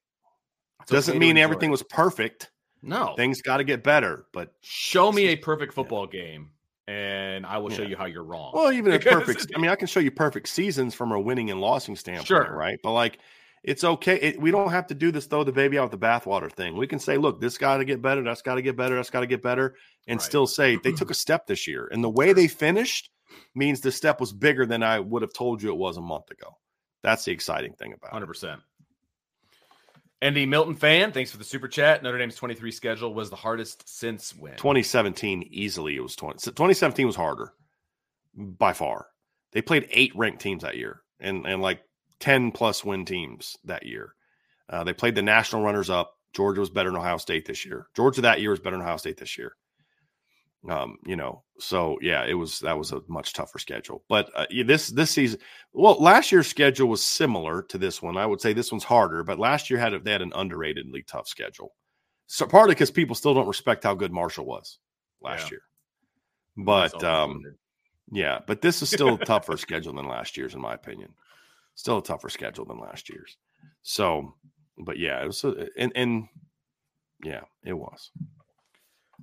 [0.82, 1.72] It's Doesn't okay mean everything it.
[1.72, 2.50] was perfect.
[2.80, 3.14] no.
[3.16, 4.26] Things got to get better.
[4.32, 6.50] But Show me a perfect football game,
[6.92, 8.52] and I will show you how you're wrong.
[8.54, 9.46] well, even a perfect.
[9.54, 12.54] I mean, I can show you perfect seasons from a winning and losing standpoint, Sure.
[12.54, 12.78] right?
[12.82, 13.18] But like,
[13.64, 14.16] it's okay.
[14.16, 16.76] It, we don't have to do this throw the baby out with the bathwater thing.
[16.76, 18.22] We can say, look, this got to get better.
[18.22, 18.96] That's got to get better.
[18.96, 19.76] That's got to get better,
[20.08, 20.22] and Right.
[20.24, 21.88] still say they took a step this year.
[21.92, 23.10] And the way they finished
[23.54, 26.30] means the step was bigger than I would have told you it was a month
[26.30, 26.58] ago.
[27.02, 28.12] That's the exciting thing about it.
[28.12, 28.60] Hundred percent.
[30.22, 32.04] Andy Milton fan, thanks for the super chat.
[32.04, 34.56] Notre Dame's 23 schedule was the hardest since when?
[34.56, 37.52] 2017 easily it was 20 2017 was harder
[38.34, 39.08] by far.
[39.50, 41.82] They played eight ranked teams that year and and like
[42.20, 44.14] 10 plus win teams that year.
[44.70, 46.16] Uh, they played the national runners up.
[46.32, 47.88] Georgia was better than ohio state this year.
[47.96, 49.56] Georgia that year was better than ohio state this year
[50.70, 54.46] um you know so yeah it was that was a much tougher schedule but uh,
[54.64, 55.40] this this season
[55.72, 59.24] well last year's schedule was similar to this one i would say this one's harder
[59.24, 61.72] but last year had a, they had an underratedly tough schedule
[62.32, 64.78] so partly because people still don't respect how good Marshall was
[65.20, 65.50] last Yeah.
[65.50, 65.62] year.
[66.56, 67.42] But um,
[68.10, 71.12] yeah, but this is still a tougher schedule than last year's, in my opinion.
[71.74, 73.36] Still a tougher schedule than last year's.
[73.82, 74.34] So,
[74.78, 76.28] but yeah, it was, a, and and
[77.22, 78.10] yeah, it was.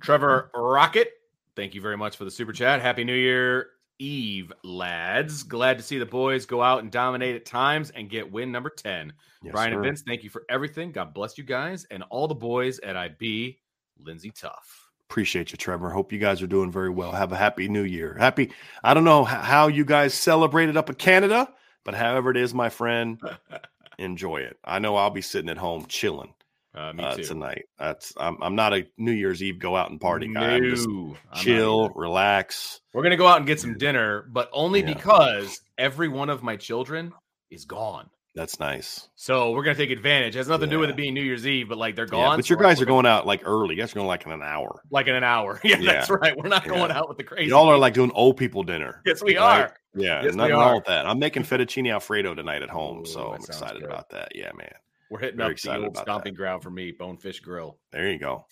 [0.00, 1.10] Trevor Rocket,
[1.56, 2.80] thank you very much for the super chat.
[2.80, 3.68] Happy New Year
[4.00, 5.42] Eve, lads.
[5.42, 8.70] Glad to see the boys go out and dominate at times and get win number
[8.70, 9.12] 10.
[9.42, 9.82] Yes, Brian and.
[9.82, 10.90] Vince, thank you for everything.
[10.90, 13.60] God bless you guys and all the boys at IB.
[13.98, 14.88] Lindsay Tough.
[15.10, 15.90] Appreciate you, Trevor.
[15.90, 17.12] Hope you guys are doing very well.
[17.12, 18.16] Have a happy New Year.
[18.18, 18.52] Happy.
[18.82, 21.52] I don't know how you guys celebrated up in Canada,
[21.84, 23.20] but however it is, my friend,
[23.98, 24.56] enjoy it.
[24.64, 26.32] I know I'll be sitting at home chilling.
[26.74, 27.24] Uh, me uh, too.
[27.24, 27.64] tonight.
[27.78, 30.52] That's I'm, I'm not a New Year's Eve go out and party guy.
[30.54, 32.80] I'm just No, I'm chill, relax.
[32.94, 34.94] We're gonna go out and get some dinner, but only Yeah.
[34.94, 37.12] because every one of my children
[37.50, 38.08] is gone.
[38.36, 39.08] That's nice.
[39.16, 40.36] So we're gonna take advantage.
[40.36, 42.10] It has nothing to do with it being New Year's Eve, but like they're Yeah,
[42.12, 42.38] gone.
[42.38, 43.74] but your we're- guys we're going out like early.
[43.74, 44.80] You guys are going like in an hour.
[44.92, 45.60] like in an hour.
[45.64, 45.92] Yeah, Yeah.
[45.94, 46.36] that's right.
[46.36, 46.98] We're not going Yeah.
[46.98, 47.50] out with the crazy.
[47.50, 49.02] Y'all are like doing old people dinner.
[49.04, 49.62] yes, we right?
[49.62, 49.76] are.
[49.96, 50.60] Yeah, Yes, nothing are.
[50.66, 51.04] wrong with that.
[51.06, 53.90] I'm making fettuccine alfredo tonight at home, Ooh, so I'm excited good.
[53.90, 54.36] about that.
[54.36, 54.70] Yeah, man.
[55.10, 57.76] We're hitting Very up the old stomping ground for me, Bonefish Grill.
[57.90, 58.46] There you go.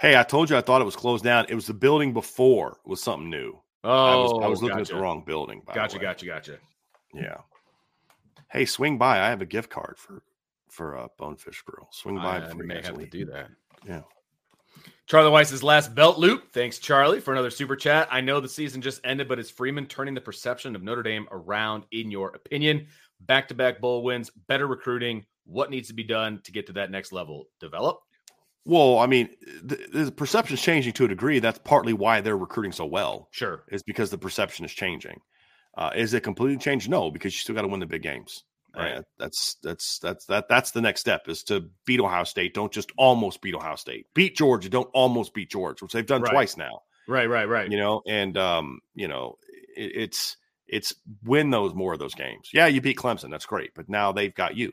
[0.00, 1.46] Hey, I told you I thought it was closed down.
[1.48, 3.58] It was the building before was something new.
[3.84, 4.92] Oh, I was, I was looking gotcha.
[4.92, 5.62] at the wrong building.
[5.72, 6.58] Gotcha, gotcha, gotcha.
[7.14, 7.36] Yeah.
[8.50, 9.20] Hey, swing by.
[9.20, 10.22] I have a gift card for
[10.68, 11.88] for uh, Bonefish Grill.
[11.92, 13.48] Swing by I you may have to do that.
[13.86, 14.02] Yeah.
[15.06, 16.52] Charlie Weis's last belt loop.
[16.52, 18.08] Thanks, Charlie, for another super chat.
[18.10, 21.28] I know the season just ended, but is Freeman turning the perception of Notre Dame
[21.30, 22.88] around, in your opinion?
[23.20, 25.24] Back to back bowl wins, better recruiting.
[25.46, 27.46] What needs to be done to get to that next level?
[27.60, 27.98] Develop?
[28.64, 29.28] Well, I mean,
[29.62, 31.38] the, the is changing to a degree.
[31.38, 33.28] That's partly why they're recruiting so well.
[33.30, 33.62] Sure.
[33.68, 35.20] Is because the perception is changing.
[35.76, 36.90] Uh, is it completely changed?
[36.90, 38.42] No, because you still got to win the big games.
[38.76, 39.02] Right.
[39.18, 42.52] That's that's that's that that's the next step is to beat Ohio State.
[42.52, 44.06] Don't just almost beat Ohio State.
[44.14, 44.68] Beat Georgia.
[44.68, 46.32] Don't almost beat Georgia, which they've done Right.
[46.32, 46.80] twice now.
[47.08, 47.70] Right, right, right.
[47.70, 49.36] You know, and um, you know,
[49.76, 52.50] it, it's it's win those more of those games.
[52.52, 53.30] Yeah, you beat Clemson.
[53.30, 54.72] That's great, but now they've got you,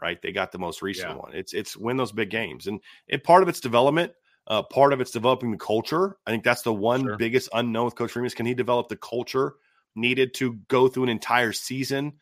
[0.00, 0.20] right?
[0.20, 1.16] They got the most recent Yeah.
[1.16, 1.34] one.
[1.34, 4.12] It's it's win those big games, and and part of it's development.
[4.46, 6.18] Uh, part of it's developing the culture.
[6.26, 7.16] I think that's the one Sure.
[7.16, 9.54] biggest unknown with Coach is can he develop the culture
[9.94, 12.14] needed to go through an entire season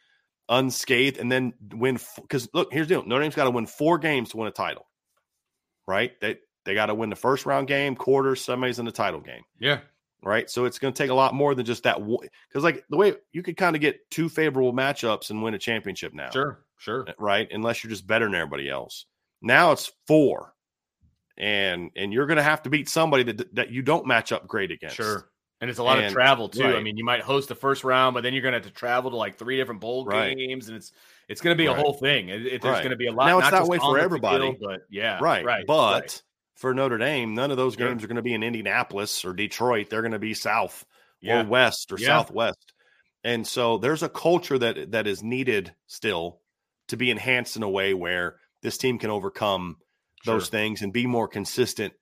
[0.48, 1.98] unscathed and then win?
[2.20, 4.52] Because look, here's the deal: Notre Dame's got to win four games to win a
[4.52, 4.86] title,
[5.86, 6.12] right?
[6.20, 9.42] They they got to win the first round game, quarters, semis, and the title game
[9.58, 9.80] Yeah.
[10.22, 10.48] Right?
[10.48, 11.98] So it's going to take a lot more than just that.
[11.98, 15.58] Because like the way you could kind of get two favorable matchups and win a
[15.58, 17.04] championship now, Sure, sure.
[17.08, 17.48] Eh, right?
[17.50, 19.06] Unless you're just better than everybody else.
[19.40, 20.54] Now it's four,
[21.36, 24.46] and and you're going to have to beat somebody that that you don't match up
[24.46, 24.96] great against.
[24.96, 25.28] Sure.
[25.60, 26.64] And it's a lot of travel too.
[26.64, 28.72] I mean, you might host the first round, but then you're going to have to
[28.72, 30.36] travel to like three different bowl Right.
[30.36, 30.90] games, and it's
[31.28, 32.30] it's going to be a whole thing.
[32.30, 33.26] It, it- there's going to be a lot.
[33.26, 34.42] Now, it's not that just way for everybody.
[34.44, 35.64] field, but yeah, right, right.
[35.64, 36.22] But right.
[36.54, 37.88] For Notre Dame, none of those Sure.
[37.88, 39.90] games are going to be in Indianapolis or Detroit.
[39.90, 40.84] They're going to be South
[41.20, 42.08] yeah, or West or Yeah.
[42.08, 42.72] Southwest.
[43.24, 46.40] And so there's a culture that that is needed still
[46.88, 49.76] to be enhanced in a way where this team can overcome
[50.24, 51.94] those things and be more consistent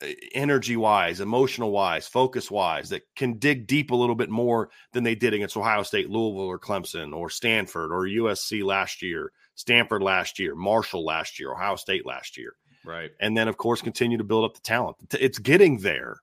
[0.00, 4.70] eh, energy wise, emotional wise, focus wise, that can dig deep a little bit more
[4.92, 9.32] than they did against Ohio State, Louisville, or Clemson, or Stanford, or USC last year,
[9.54, 12.54] Stanford last year, Marshall last year, Ohio State last year
[12.86, 13.10] right.
[13.20, 14.96] and then of course continue to build up the talent.
[15.12, 16.20] It's getting there,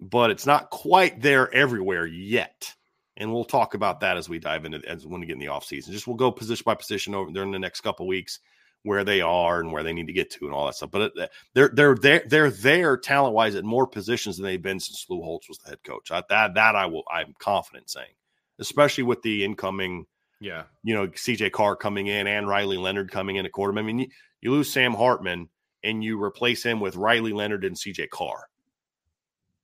[0.00, 2.74] but it's not quite there everywhere yet.
[3.18, 5.46] And we'll talk about that as we dive into as when we get in the
[5.46, 5.90] offseason.
[5.90, 8.40] Just we'll go position by position over during the next couple weeks
[8.86, 10.90] where they are and where they need to get to and all that stuff.
[10.90, 11.12] But
[11.54, 15.22] they're they're they're they're there talent wise at more positions than they've been since Lou
[15.22, 16.10] Holtz was the head coach.
[16.10, 18.14] I, that that I will I'm confident saying,
[18.58, 20.06] especially with the incoming
[20.40, 23.82] Yeah, you know, CJ Carr coming in and Riley Leonard coming in at quarterback.
[23.82, 24.08] I mean, you,
[24.40, 25.48] you lose Sam Hartman
[25.86, 28.48] and you replace him with Riley Leonard and CJ Carr,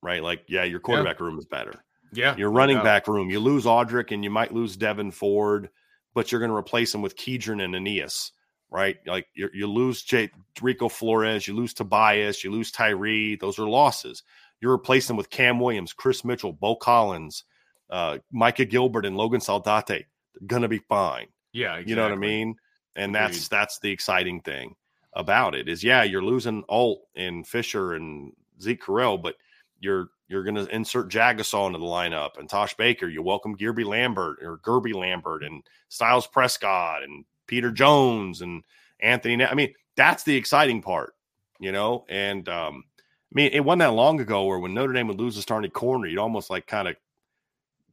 [0.02, 0.22] right?
[0.22, 1.84] Like, yeah, your quarterback room is better.
[2.12, 2.36] yeah.
[2.36, 2.84] Your running doubt.
[2.84, 5.68] back room, you lose Audric and you might lose Devyn Ford,
[6.14, 8.30] but you're going to replace him with Kedren and Aneyas,
[8.70, 8.96] right?
[9.06, 10.30] Like, you you lose J-
[10.60, 13.36] Rico Flores, you lose Tobias, you lose Tyree.
[13.36, 14.22] Those are losses.
[14.60, 17.44] You're replacing with Cam Williams, Kris Mitchell, Beaux Collins,
[17.90, 19.86] uh, Micah Gilbert, and Logan Saldate.
[20.34, 21.26] They're going to be fine.
[21.52, 22.54] Yeah, You know what I mean?
[22.94, 23.32] And Agreed.
[23.34, 24.74] that's that's the exciting thing
[25.14, 29.36] about it is yeah, you're losing Alt and Fisher and Zeke Correll, but
[29.80, 33.08] you're you're gonna insert Jagusah into the lineup and Tosh Baker.
[33.08, 38.62] You welcome Guerby Lambert or Guerby Lambert and Styles Prescott and Peter Jones and
[39.00, 39.44] Anthony.
[39.44, 41.14] I mean, that's the exciting part,
[41.60, 42.04] you know.
[42.08, 45.36] And um, I mean, it wasn't that long ago where when Notre Dame would lose
[45.36, 46.96] a starting corner, you'd almost like kind of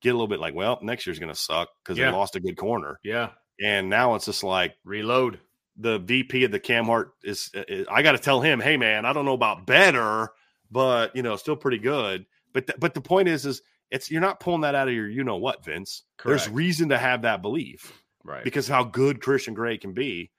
[0.02, 2.12] get a little bit like, well, next year's going to suck because Yeah.
[2.12, 3.00] they lost a good corner.
[3.04, 5.40] Yeah, And now it's just like reload.
[5.80, 9.06] The VP of the Cam Hart is, is I got to tell him, hey man,
[9.06, 10.30] I don't know about better,
[10.70, 12.26] but you know, still pretty good.
[12.54, 15.08] But th- but the point is, is it's you're not pulling that out of your
[15.08, 16.04] you know what, Vince.
[16.24, 17.92] There's reason to have that belief
[18.24, 18.44] Right.
[18.44, 20.32] because how good Christian Gray can be,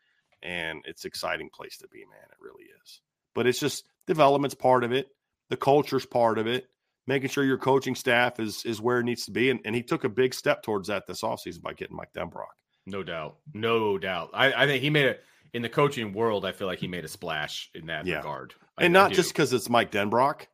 [0.43, 2.29] and it's exciting place to be, man.
[2.31, 3.01] It really is.
[3.35, 5.09] But it's just development's part of it,
[5.49, 6.67] the culture's part of it,
[7.07, 9.83] making sure your coaching staff is is where it needs to be, and, and he
[9.83, 12.53] took a big step towards that this offseason by getting Mike Denbrock.
[12.87, 13.37] No doubt.
[13.55, 14.31] No doubt.
[14.35, 15.17] I, I think he made a
[15.53, 18.19] in the coaching world, I feel like he made a splash in that Yeah.
[18.19, 18.55] regard.
[18.79, 20.47] I- And not just because it's Mike Denbrock,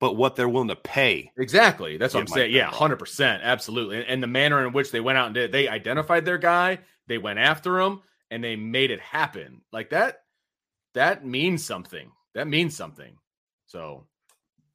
[0.00, 1.96] but what they're willing to pay Exactly.
[1.96, 2.52] That's what I'm saying.
[2.52, 3.98] Yeah, hundred percent, absolutely.
[3.98, 6.80] And, and the manner in which they went out and did, they identified their guy,
[7.06, 9.62] they went after him, and they made it happen.
[9.72, 10.22] Like that.
[10.94, 12.10] That means something.
[12.34, 13.16] That means something.
[13.66, 14.06] So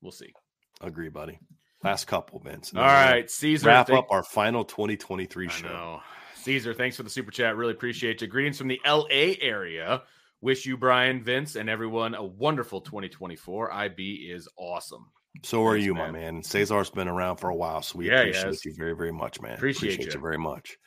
[0.01, 0.33] we'll see.
[0.81, 1.39] Agree, buddy.
[1.83, 2.73] Last couple, Vince.
[2.75, 3.67] All right, All then we'll right, Caesar.
[3.67, 6.01] Wrap thank- up our final 2023 I show.
[6.47, 7.57] Caesar, thanks for the super chat.
[7.57, 8.27] Really appreciate you.
[8.27, 10.03] Greetings from the LA area.
[10.39, 13.69] Wish you, Brian, Vince, and everyone a wonderful 2024.
[13.73, 15.07] IB is awesome.
[15.43, 16.35] So are Thanks, you, my man.
[16.35, 16.43] man.
[16.43, 19.55] Cesar's been around for a while, so we Yeah, appreciate you very, very much, man.
[19.55, 20.19] Appreciate you you.
[20.21, 20.77] very much.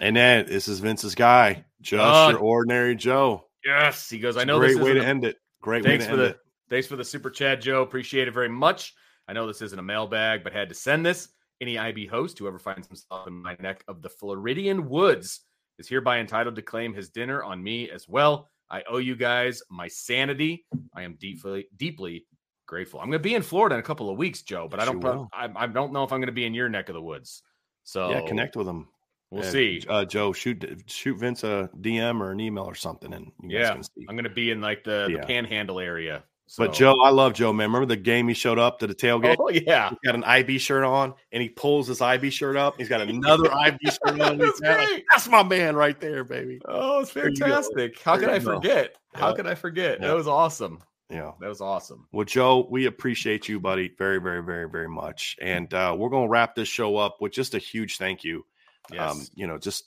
[0.00, 3.46] And then this is Vince's guy, just Uh, your ordinary Joe.
[3.64, 4.36] Yes, he goes.
[4.36, 5.36] I It's know great way to a- end it.
[5.62, 6.40] Great Thanks for the it.
[6.68, 7.82] thanks for the super chat, Joe.
[7.82, 8.92] Appreciate it very much.
[9.28, 11.28] I know this isn't a mailbag, but had to send this.
[11.60, 15.40] Any IB host, whoever finds himself in my neck of the Floridian woods,
[15.78, 18.48] is hereby entitled to claim his dinner on me as well.
[18.70, 20.66] I owe you guys my sanity.
[20.94, 22.26] I am deeply, deeply
[22.66, 22.98] grateful.
[23.00, 25.00] I'm going to be in Florida in a couple of weeks, Joe, but I don't,
[25.00, 27.02] pro- I, I don't know if I'm going to be in your neck of the
[27.02, 27.42] woods.
[27.84, 28.88] So Yeah, connect with him.
[29.30, 29.82] We'll Uh, see.
[29.88, 33.60] Uh, Joe, shoot shoot Vince a DM or an email or something, and you guys
[33.60, 34.06] Yeah, can see.
[34.08, 35.20] I'm going to be in like the, Yeah.
[35.20, 36.24] the Panhandle area.
[36.58, 37.68] But Joe, I love Joe, man.
[37.72, 39.36] Remember the game he showed up to the tailgate?
[39.38, 42.74] oh yeah, He's got an IB shirt on, and he pulls his IB shirt up.
[42.78, 44.38] He's got another IB shirt on.
[44.38, 45.02] That's He's.
[45.12, 46.60] That's my man right there, baby.
[46.66, 47.46] Oh, it's There you go.
[47.46, 48.00] fantastic.
[48.02, 48.94] How could I forget?
[49.14, 49.34] How Yeah.
[49.36, 49.98] could I forget?
[50.00, 50.08] Yeah.
[50.08, 50.80] That was awesome.
[51.10, 51.32] Yeah.
[51.40, 52.06] That was awesome.
[52.12, 55.36] Well, Joe, we appreciate you, buddy, very, very, very, very much.
[55.40, 58.44] And uh, we're going to wrap this show up with just a huge thank you.
[58.92, 59.10] Yes.
[59.12, 59.84] Um, you know, just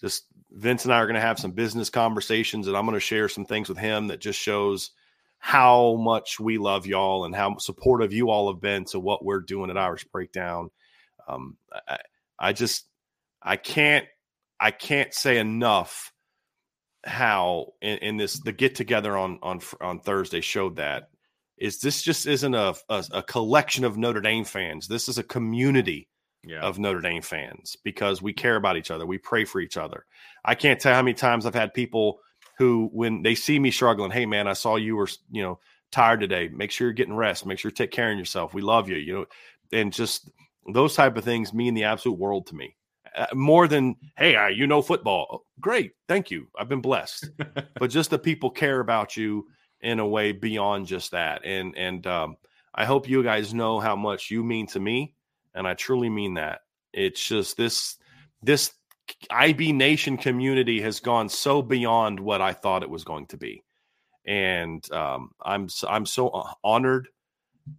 [0.00, 3.00] just Vince and I are going to have some business conversations, and I'm going to
[3.00, 4.90] share some things with him that just shows
[5.38, 9.40] how much we love y'all and how supportive you all have been to what we're
[9.40, 10.70] doing at Irish Breakdown.
[11.28, 11.56] Um,
[11.88, 11.98] I,
[12.38, 12.86] I just
[13.42, 14.06] I can't
[14.60, 16.12] I can't say enough
[17.04, 21.10] how in, in this the get together on on on Thursday showed that
[21.56, 24.88] is this just isn't a, a a collection of Notre Dame fans.
[24.88, 26.08] This is a community
[26.44, 26.60] yeah.
[26.60, 29.06] of Notre Dame fans because we care about each other.
[29.06, 30.04] We pray for each other.
[30.44, 32.20] I can't tell how many times I've had people
[32.58, 36.20] who, when they see me struggling, hey man, I saw you were, you know, tired
[36.20, 36.48] today.
[36.48, 37.46] Make sure you're getting rest.
[37.46, 38.52] Make sure you take care of yourself.
[38.52, 38.96] We love you.
[38.96, 39.26] You know,
[39.72, 40.30] and just
[40.72, 42.76] those type of things mean the absolute world to me.
[43.16, 45.26] Uh, more than hey, I, you know football.
[45.30, 46.48] Oh, Great, thank you.
[46.58, 47.30] I've been blessed.
[47.74, 49.46] but just the people care about you
[49.80, 51.44] in a way beyond just that.
[51.44, 52.36] And and um,
[52.74, 55.14] I hope you guys know how much you mean to me
[55.58, 56.60] and I truly mean that.
[56.92, 57.96] It's just this
[58.42, 58.72] this
[59.30, 63.64] IB Nation community has gone so beyond what I thought it was going to be,
[64.26, 67.08] and um, I'm I'm so honored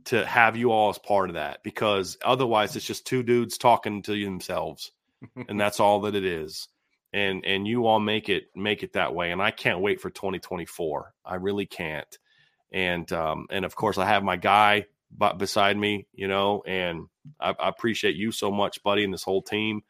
[0.05, 4.01] to have you all as part of that because otherwise it's just two dudes talking
[4.03, 4.91] to themselves,
[5.47, 6.67] and that's all that it is.
[7.11, 10.09] And and you all make it make it that way, and I can't wait for
[10.09, 11.13] 2024.
[11.25, 12.17] I really can't.
[12.71, 14.85] And um, and of course I have my guy
[15.17, 17.07] b- beside me, you know, and
[17.39, 19.81] I, I appreciate you so much, buddy, and this whole team.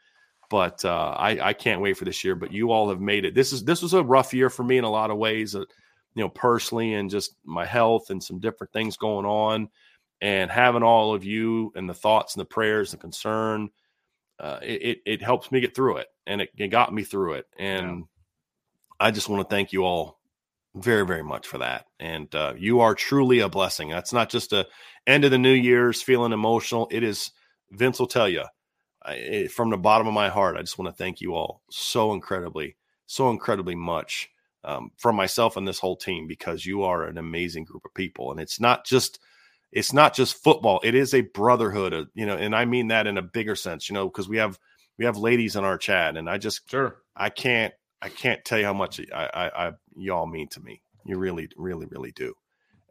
[0.50, 2.36] But uh, I, I can't wait for this year.
[2.36, 3.36] But you all have made it.
[3.36, 5.60] This is this was a rough year for me in a lot of ways, uh,
[5.60, 9.70] you know, personally and just my health and some different things going on.
[10.22, 13.70] And having all of you and the thoughts and the prayers and concern,
[14.40, 17.34] uh, it, it it helps me get through it, and it, it got me through
[17.34, 17.46] it.
[17.58, 18.06] And
[19.00, 20.20] I just want to thank you all
[20.76, 24.54] very very much for that and uh, you are truly a blessing that's not just
[24.54, 24.68] a
[25.08, 27.32] end of the new year's feeling emotional it is
[27.72, 28.44] vince will tell you
[29.10, 32.14] I, from the bottom of my heart i just want to thank you all so
[32.14, 34.30] incredibly so incredibly much
[34.64, 38.32] um, from myself and this whole team because you are an amazing group of people
[38.32, 39.20] and it's not just
[39.72, 43.08] it's not just football it is a brotherhood of, you know and i mean that
[43.08, 44.60] in a bigger sense you know because we have
[44.98, 46.98] we have ladies in our chat and i just Sure.
[47.16, 50.82] I can't I can't tell you how much I, I, I y'all mean to me.
[51.06, 52.34] You really, really, really do.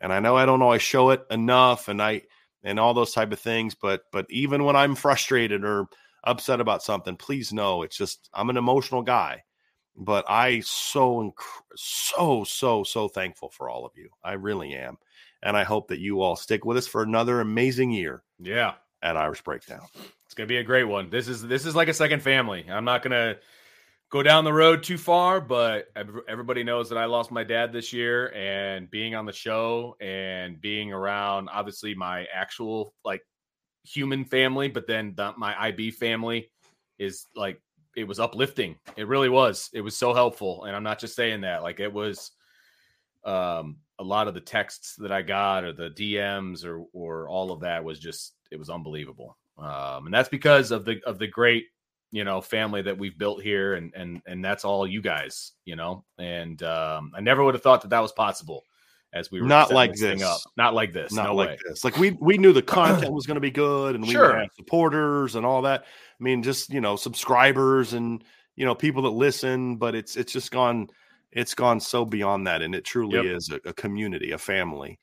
[0.01, 2.23] And I know I don't always show it enough and I
[2.63, 5.87] and all those type of things, but but even when I'm frustrated or
[6.25, 9.45] upset about something, please know it's just I'm an emotional guy.
[9.97, 11.35] But I so
[11.75, 14.11] so so so thankful for all of you.
[14.23, 14.97] I really am.
[15.43, 18.75] And I hope that you all stick with us for another amazing year Yeah.
[19.03, 19.83] at Irish Breakdown.
[20.25, 21.11] It's gonna be a great one.
[21.11, 22.65] This is this is like a second family.
[22.71, 23.37] I'm not gonna
[24.11, 25.89] go down the road too far, but
[26.29, 30.61] everybody knows that I lost my dad this year, and being on the show and
[30.61, 33.23] being around obviously my actual like
[33.85, 36.51] human family, but then the, my IB family
[36.99, 37.61] is like
[37.97, 38.77] it was uplifting.
[38.97, 39.71] It really was.
[39.73, 41.63] It was so helpful, and I'm not just saying that.
[41.63, 42.31] Like it was
[43.25, 47.51] um a lot of the texts that I got or the DMs or or all
[47.51, 49.37] of that was just it was unbelievable.
[49.59, 51.67] Um and that's because of the of the great,
[52.13, 55.75] you know, family that we've built here and and and that's all you guys, you
[55.75, 56.05] know.
[56.19, 58.63] And um I never would have thought that that was possible
[59.13, 60.23] as we were Not like thing this.
[60.29, 60.41] up.
[60.57, 61.13] Not like this.
[61.13, 61.59] not no like way.
[61.67, 61.85] this.
[61.85, 64.39] Like we we knew the content was going to be good, and we Sure.
[64.39, 65.83] have supporters and all that.
[65.83, 68.23] I mean, just you know, subscribers and
[68.57, 69.77] you know people that listen.
[69.77, 70.89] But it's it's just gone.
[71.33, 73.25] It's gone so beyond that, and it truly Yep.
[73.37, 74.99] is a, a community, a family,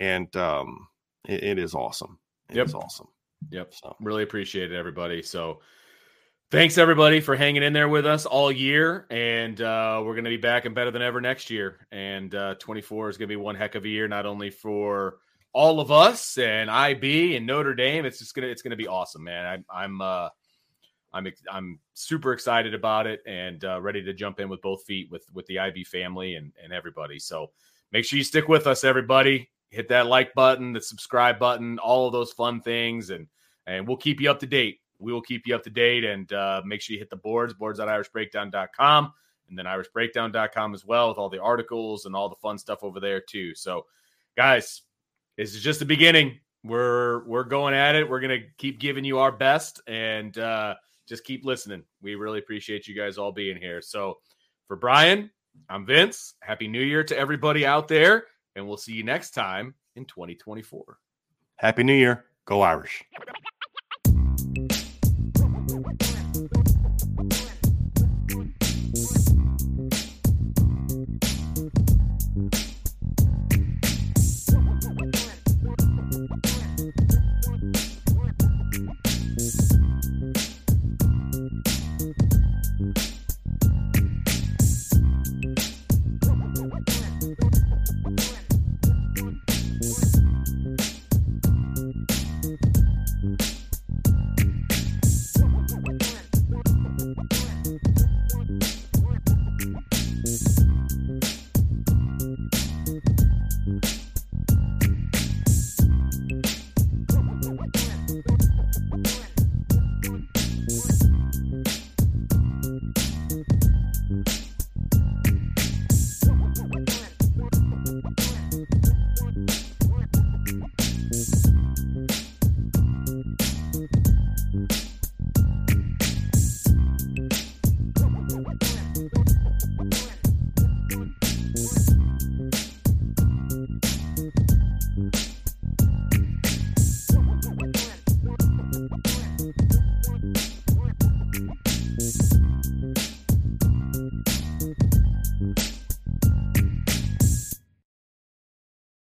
[0.00, 0.88] and um,
[1.28, 2.18] it, it is awesome.
[2.50, 2.82] It is Yep.
[2.82, 3.08] awesome.
[3.50, 3.74] Yep.
[3.74, 5.60] So really appreciate it everybody so
[6.50, 10.30] thanks everybody for hanging in there with us all year and uh, we're going to
[10.30, 13.36] be back and better than ever next year and uh, 24 is going to be
[13.36, 15.18] one heck of a year not only for
[15.52, 18.86] all of us and ib and notre dame it's just going to it's to be
[18.86, 20.28] awesome man I, i'm uh
[21.16, 25.10] I'm I'm super excited about it and uh, ready to jump in with both feet
[25.10, 27.18] with with the IB family and and everybody.
[27.18, 27.52] So
[27.90, 29.50] make sure you stick with us, everybody.
[29.70, 33.28] Hit that like button, the subscribe button, all of those fun things, and
[33.66, 34.80] and we'll keep you up to date.
[34.98, 37.54] We will keep you up to date and uh, make sure you hit the boards,
[37.54, 39.12] boards.irishbreakdown.com,
[39.48, 43.00] and then irishbreakdown.com as well with all the articles and all the fun stuff over
[43.00, 43.54] there too.
[43.54, 43.86] So,
[44.36, 44.82] guys,
[45.36, 46.38] this is just the beginning.
[46.64, 48.08] We're we're going at it.
[48.08, 50.74] We're gonna keep giving you our best and uh,
[51.06, 51.84] just keep listening.
[52.02, 53.80] We really appreciate you guys all being here.
[53.82, 54.18] So,
[54.66, 55.30] for Brian,
[55.68, 56.34] I'm Vince.
[56.40, 58.24] Happy New Year to everybody out there,
[58.56, 60.98] and we'll see you next time in 2024.
[61.56, 62.24] Happy New Year.
[62.44, 63.04] Go Irish.